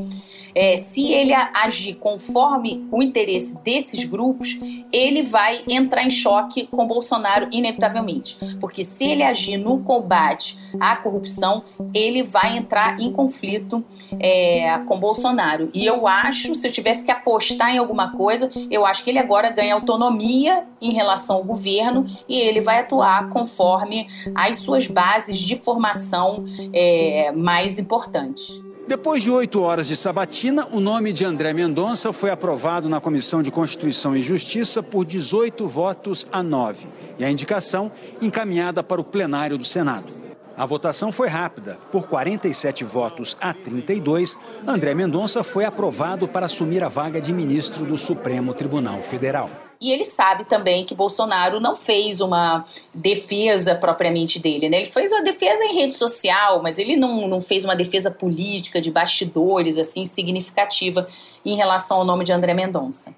é, 0.56 0.78
se 0.78 1.12
ele 1.12 1.34
agir 1.34 1.96
conforme 1.96 2.88
o 2.90 3.04
interesse 3.04 3.62
desses 3.62 4.06
grupos, 4.06 4.58
ele 4.92 5.22
vai 5.22 5.62
entrar 5.68 6.04
em 6.04 6.10
choque 6.10 6.66
com 6.68 6.88
Bolsonaro 6.88 7.50
inevitavelmente. 7.52 8.38
Porque 8.60 8.84
se 8.84 9.06
ele 9.06 9.22
agir 9.22 9.58
no 9.58 9.80
combate 9.80 10.58
à 10.80 10.96
corrupção, 10.96 11.64
ele 11.94 12.24
vai 12.24 12.58
entrar 12.58 13.00
em 13.00 13.12
conflito 13.12 13.84
é, 14.18 14.80
com 14.88 14.98
Bolsonaro. 14.98 15.70
E 15.74 15.86
eu 15.86 16.08
acho, 16.08 16.56
se 16.56 16.68
eu 16.68 16.72
tivesse 16.72 17.04
que 17.04 17.12
apostar 17.12 17.76
em 17.76 17.78
alguma 17.78 18.16
coisa, 18.16 18.50
eu 18.72 18.86
acho 18.86 19.04
que 19.04 19.10
ele 19.10 19.20
agora 19.20 19.50
ganha 19.50 19.74
autonomia 19.74 20.66
em 20.82 20.94
relação 20.94 21.38
ao 21.38 21.44
governo 21.44 22.06
e 22.30 22.40
ele 22.40 22.62
vai 22.62 22.80
atuar 22.80 23.30
conforme 23.30 24.08
as 24.34 24.58
suas 24.58 24.88
bases 24.88 25.38
de 25.38 25.56
formação 25.56 26.46
é, 26.72 27.32
mais 27.32 27.78
importantes. 27.78 28.64
Depois 28.88 29.24
de 29.24 29.32
oito 29.32 29.62
horas 29.62 29.88
de 29.88 29.96
sabatina, 29.96 30.68
o 30.72 30.80
nome 30.80 31.12
de 31.12 31.26
André 31.26 31.54
Mendonça 31.54 32.14
foi 32.14 32.30
aprovado 32.30 32.88
na 32.88 33.02
Comissão 33.02 33.42
de 33.42 33.50
Constituição 33.50 34.16
e 34.16 34.22
Justiça 34.22 34.84
por 34.84 35.04
18 35.04 35.68
votos 35.68 36.28
a 36.32 36.44
9 36.44 36.88
e 37.18 37.26
a 37.26 37.32
indicação 37.32 37.92
encaminhada 38.22 38.84
para 38.84 39.02
o 39.02 39.04
plenário 39.04 39.58
do 39.58 39.66
Senado. 39.66 40.14
A 40.56 40.68
votação 40.68 41.12
foi 41.12 41.28
rápida. 41.28 41.80
Por 41.92 42.08
47 42.08 42.84
votos 42.84 43.36
a 43.42 43.56
32, 43.56 44.38
André 44.68 44.94
Mendonça 44.94 45.44
foi 45.44 45.66
aprovado 45.66 46.28
para 46.28 46.46
assumir 46.46 46.84
a 46.84 46.88
vaga 46.88 47.20
de 47.20 47.34
ministro 47.34 47.86
do 47.86 47.98
Supremo 47.98 48.54
Tribunal 48.54 49.02
Federal. 49.02 49.65
E 49.80 49.92
ele 49.92 50.06
sabe 50.06 50.46
também 50.46 50.86
que 50.86 50.96
Bolsonaro 50.96 51.60
não 51.60 51.76
fez 51.76 52.22
uma 52.22 52.66
defesa 52.94 53.76
propriamente 53.76 54.40
dele, 54.40 54.70
né? 54.70 54.78
Ele 54.78 54.86
fez 54.86 55.12
uma 55.12 55.22
defesa 55.22 55.64
em 55.66 55.76
rede 55.76 55.96
social, 55.96 56.62
mas 56.62 56.80
ele 56.80 56.96
não, 56.96 57.28
não 57.28 57.42
fez 57.42 57.66
uma 57.66 57.76
defesa 57.76 58.10
política 58.10 58.82
de 58.82 58.92
bastidores 58.92 59.78
assim 59.78 60.06
significativa 60.06 61.08
em 61.46 61.56
relação 61.56 61.98
ao 61.98 62.06
nome 62.06 62.24
de 62.24 62.32
André 62.32 62.54
Mendonça. 62.54 63.14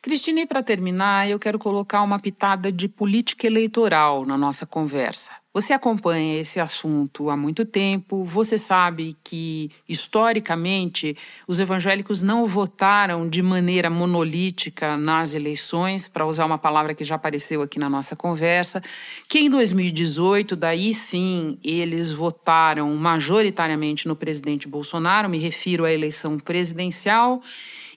Cristina, 0.00 0.40
e 0.40 0.46
para 0.46 0.62
terminar, 0.62 1.28
eu 1.28 1.38
quero 1.38 1.58
colocar 1.58 2.00
uma 2.02 2.18
pitada 2.18 2.70
de 2.70 2.88
política 2.88 3.46
eleitoral 3.46 4.24
na 4.24 4.38
nossa 4.38 4.64
conversa. 4.64 5.32
Você 5.56 5.72
acompanha 5.72 6.38
esse 6.38 6.60
assunto 6.60 7.30
há 7.30 7.36
muito 7.36 7.64
tempo, 7.64 8.22
você 8.24 8.58
sabe 8.58 9.16
que, 9.24 9.70
historicamente, 9.88 11.16
os 11.48 11.58
evangélicos 11.58 12.22
não 12.22 12.44
votaram 12.44 13.26
de 13.26 13.40
maneira 13.40 13.88
monolítica 13.88 14.98
nas 14.98 15.32
eleições, 15.32 16.08
para 16.08 16.26
usar 16.26 16.44
uma 16.44 16.58
palavra 16.58 16.94
que 16.94 17.04
já 17.04 17.14
apareceu 17.14 17.62
aqui 17.62 17.78
na 17.78 17.88
nossa 17.88 18.14
conversa, 18.14 18.82
que 19.26 19.38
em 19.38 19.48
2018, 19.48 20.54
daí 20.56 20.92
sim, 20.92 21.56
eles 21.64 22.12
votaram 22.12 22.94
majoritariamente 22.94 24.06
no 24.06 24.14
presidente 24.14 24.68
Bolsonaro, 24.68 25.26
me 25.26 25.38
refiro 25.38 25.86
à 25.86 25.90
eleição 25.90 26.38
presidencial, 26.38 27.40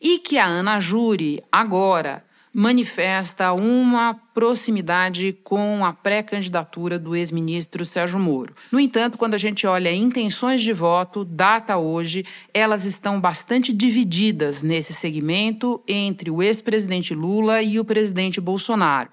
e 0.02 0.18
que 0.18 0.38
a 0.38 0.46
Ana 0.46 0.80
Júri, 0.80 1.44
agora, 1.52 2.24
manifesta 2.54 3.54
uma 3.54 4.14
proximidade 4.34 5.38
com 5.44 5.86
a 5.86 5.94
pré-candidatura 5.94 6.98
do 6.98 7.16
ex-ministro 7.16 7.86
Sérgio 7.86 8.20
Moro. 8.20 8.54
No 8.72 8.80
entanto, 8.80 9.18
quando 9.18 9.34
a 9.34 9.38
gente 9.38 9.68
olha 9.68 9.94
intenções 9.94 10.62
de 10.62 10.74
voto, 10.74 11.24
data 11.24 11.78
hoje, 11.78 12.26
elas 12.54 12.86
estão 12.86 13.20
bastante 13.20 13.72
divididas 13.72 14.64
nesse 14.64 14.94
segmento 14.94 15.82
entre 15.88 16.32
o 16.32 16.42
ex-presidente 16.42 17.14
Lula 17.14 17.62
e 17.62 17.80
o 17.80 17.86
presidente 17.86 18.42
Bolsonaro. 18.42 19.10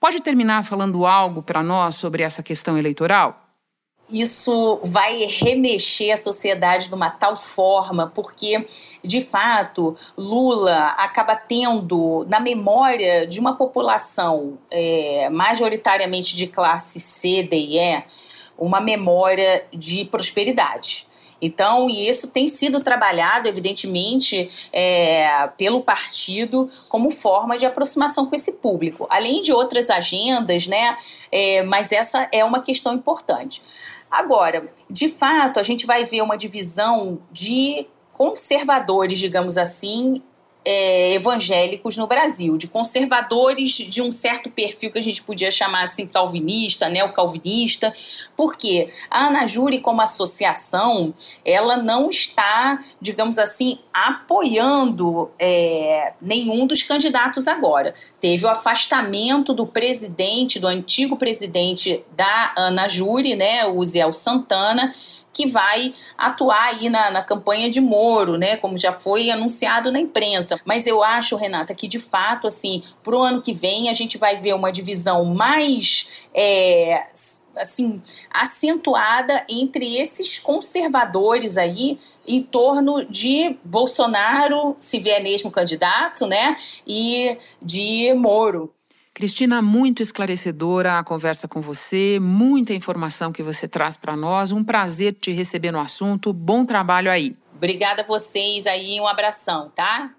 Pode 0.00 0.22
terminar 0.22 0.64
falando 0.64 1.04
algo 1.04 1.42
para 1.42 1.62
nós 1.62 1.94
sobre 1.94 2.22
essa 2.22 2.42
questão 2.42 2.78
eleitoral? 2.78 3.49
Isso 4.12 4.80
vai 4.82 5.24
remexer 5.26 6.12
a 6.12 6.16
sociedade 6.16 6.88
de 6.88 6.94
uma 6.94 7.10
tal 7.10 7.36
forma, 7.36 8.10
porque, 8.14 8.66
de 9.04 9.20
fato, 9.20 9.96
Lula 10.16 10.94
acaba 10.98 11.36
tendo 11.36 12.24
na 12.28 12.40
memória 12.40 13.26
de 13.26 13.40
uma 13.40 13.56
população 13.56 14.58
é, 14.70 15.28
majoritariamente 15.30 16.36
de 16.36 16.46
classe 16.46 17.00
C, 17.00 17.42
D 17.42 17.56
e 17.56 17.78
E, 17.78 18.02
uma 18.58 18.80
memória 18.80 19.64
de 19.72 20.04
prosperidade. 20.04 21.06
Então, 21.40 21.88
e 21.88 22.08
isso 22.08 22.28
tem 22.28 22.46
sido 22.46 22.80
trabalhado, 22.80 23.48
evidentemente, 23.48 24.50
é, 24.72 25.48
pelo 25.56 25.80
partido 25.80 26.68
como 26.88 27.10
forma 27.10 27.56
de 27.56 27.64
aproximação 27.64 28.26
com 28.26 28.36
esse 28.36 28.52
público, 28.52 29.06
além 29.08 29.40
de 29.40 29.52
outras 29.52 29.88
agendas, 29.88 30.66
né? 30.66 30.96
É, 31.32 31.62
mas 31.62 31.92
essa 31.92 32.28
é 32.30 32.44
uma 32.44 32.60
questão 32.60 32.92
importante. 32.94 33.62
Agora, 34.10 34.72
de 34.88 35.08
fato, 35.08 35.60
a 35.60 35.62
gente 35.62 35.86
vai 35.86 36.04
ver 36.04 36.22
uma 36.22 36.36
divisão 36.36 37.20
de 37.30 37.86
conservadores, 38.12 39.18
digamos 39.18 39.56
assim, 39.56 40.22
é, 40.64 41.14
evangélicos 41.14 41.96
no 41.96 42.06
Brasil, 42.06 42.56
de 42.56 42.68
conservadores 42.68 43.70
de 43.70 44.02
um 44.02 44.12
certo 44.12 44.50
perfil 44.50 44.92
que 44.92 44.98
a 44.98 45.02
gente 45.02 45.22
podia 45.22 45.50
chamar 45.50 45.84
assim 45.84 46.06
calvinista, 46.06 46.88
neocalvinista, 46.88 47.92
porque 48.36 48.88
a 49.10 49.26
Ana 49.26 49.46
Júri, 49.46 49.80
como 49.80 50.02
associação, 50.02 51.14
ela 51.44 51.76
não 51.76 52.10
está, 52.10 52.80
digamos 53.00 53.38
assim, 53.38 53.78
apoiando 53.92 55.30
é, 55.38 56.12
nenhum 56.20 56.66
dos 56.66 56.82
candidatos 56.82 57.48
agora. 57.48 57.94
Teve 58.20 58.44
o 58.44 58.50
afastamento 58.50 59.54
do 59.54 59.66
presidente, 59.66 60.58
do 60.58 60.66
antigo 60.66 61.16
presidente 61.16 62.02
da 62.14 62.52
Ana 62.56 62.86
Júri, 62.86 63.34
né, 63.34 63.66
o 63.66 63.84
Zé 63.84 64.10
Santana, 64.12 64.92
que 65.32 65.46
vai 65.46 65.94
atuar 66.16 66.64
aí 66.64 66.88
na, 66.88 67.10
na 67.10 67.22
campanha 67.22 67.70
de 67.70 67.80
Moro, 67.80 68.36
né? 68.36 68.56
Como 68.56 68.76
já 68.76 68.92
foi 68.92 69.30
anunciado 69.30 69.92
na 69.92 70.00
imprensa. 70.00 70.60
Mas 70.64 70.86
eu 70.86 71.02
acho, 71.02 71.36
Renata, 71.36 71.74
que 71.74 71.88
de 71.88 71.98
fato, 71.98 72.46
assim, 72.46 72.82
para 73.02 73.16
o 73.16 73.22
ano 73.22 73.42
que 73.42 73.52
vem 73.52 73.88
a 73.88 73.92
gente 73.92 74.18
vai 74.18 74.36
ver 74.36 74.54
uma 74.54 74.72
divisão 74.72 75.24
mais. 75.24 76.28
É, 76.34 77.06
assim, 77.56 78.00
acentuada 78.30 79.44
entre 79.48 79.96
esses 79.98 80.38
conservadores 80.38 81.58
aí 81.58 81.98
em 82.26 82.42
torno 82.42 83.04
de 83.04 83.56
Bolsonaro, 83.64 84.76
se 84.78 84.98
vier 84.98 85.22
mesmo 85.22 85.50
candidato, 85.50 86.26
né, 86.26 86.56
e 86.86 87.36
de 87.60 88.14
Moro. 88.14 88.72
Cristina, 89.20 89.60
muito 89.60 90.00
esclarecedora 90.00 90.98
a 90.98 91.04
conversa 91.04 91.46
com 91.46 91.60
você, 91.60 92.18
muita 92.18 92.72
informação 92.72 93.30
que 93.30 93.42
você 93.42 93.68
traz 93.68 93.94
para 93.94 94.16
nós. 94.16 94.50
Um 94.50 94.64
prazer 94.64 95.12
te 95.12 95.30
receber 95.30 95.70
no 95.70 95.78
assunto. 95.78 96.32
Bom 96.32 96.64
trabalho 96.64 97.10
aí. 97.10 97.36
Obrigada 97.54 98.00
a 98.00 98.06
vocês 98.06 98.66
aí, 98.66 98.98
um 98.98 99.06
abração, 99.06 99.70
tá? 99.74 100.14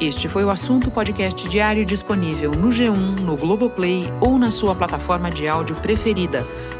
Este 0.00 0.26
foi 0.26 0.42
o 0.42 0.48
assunto 0.48 0.90
podcast 0.90 1.46
diário 1.46 1.84
disponível 1.84 2.52
no 2.52 2.70
G1, 2.70 3.20
no 3.20 3.36
Globoplay 3.36 4.06
ou 4.22 4.38
na 4.38 4.50
sua 4.50 4.74
plataforma 4.74 5.30
de 5.30 5.46
áudio 5.46 5.76
preferida. 5.82 6.46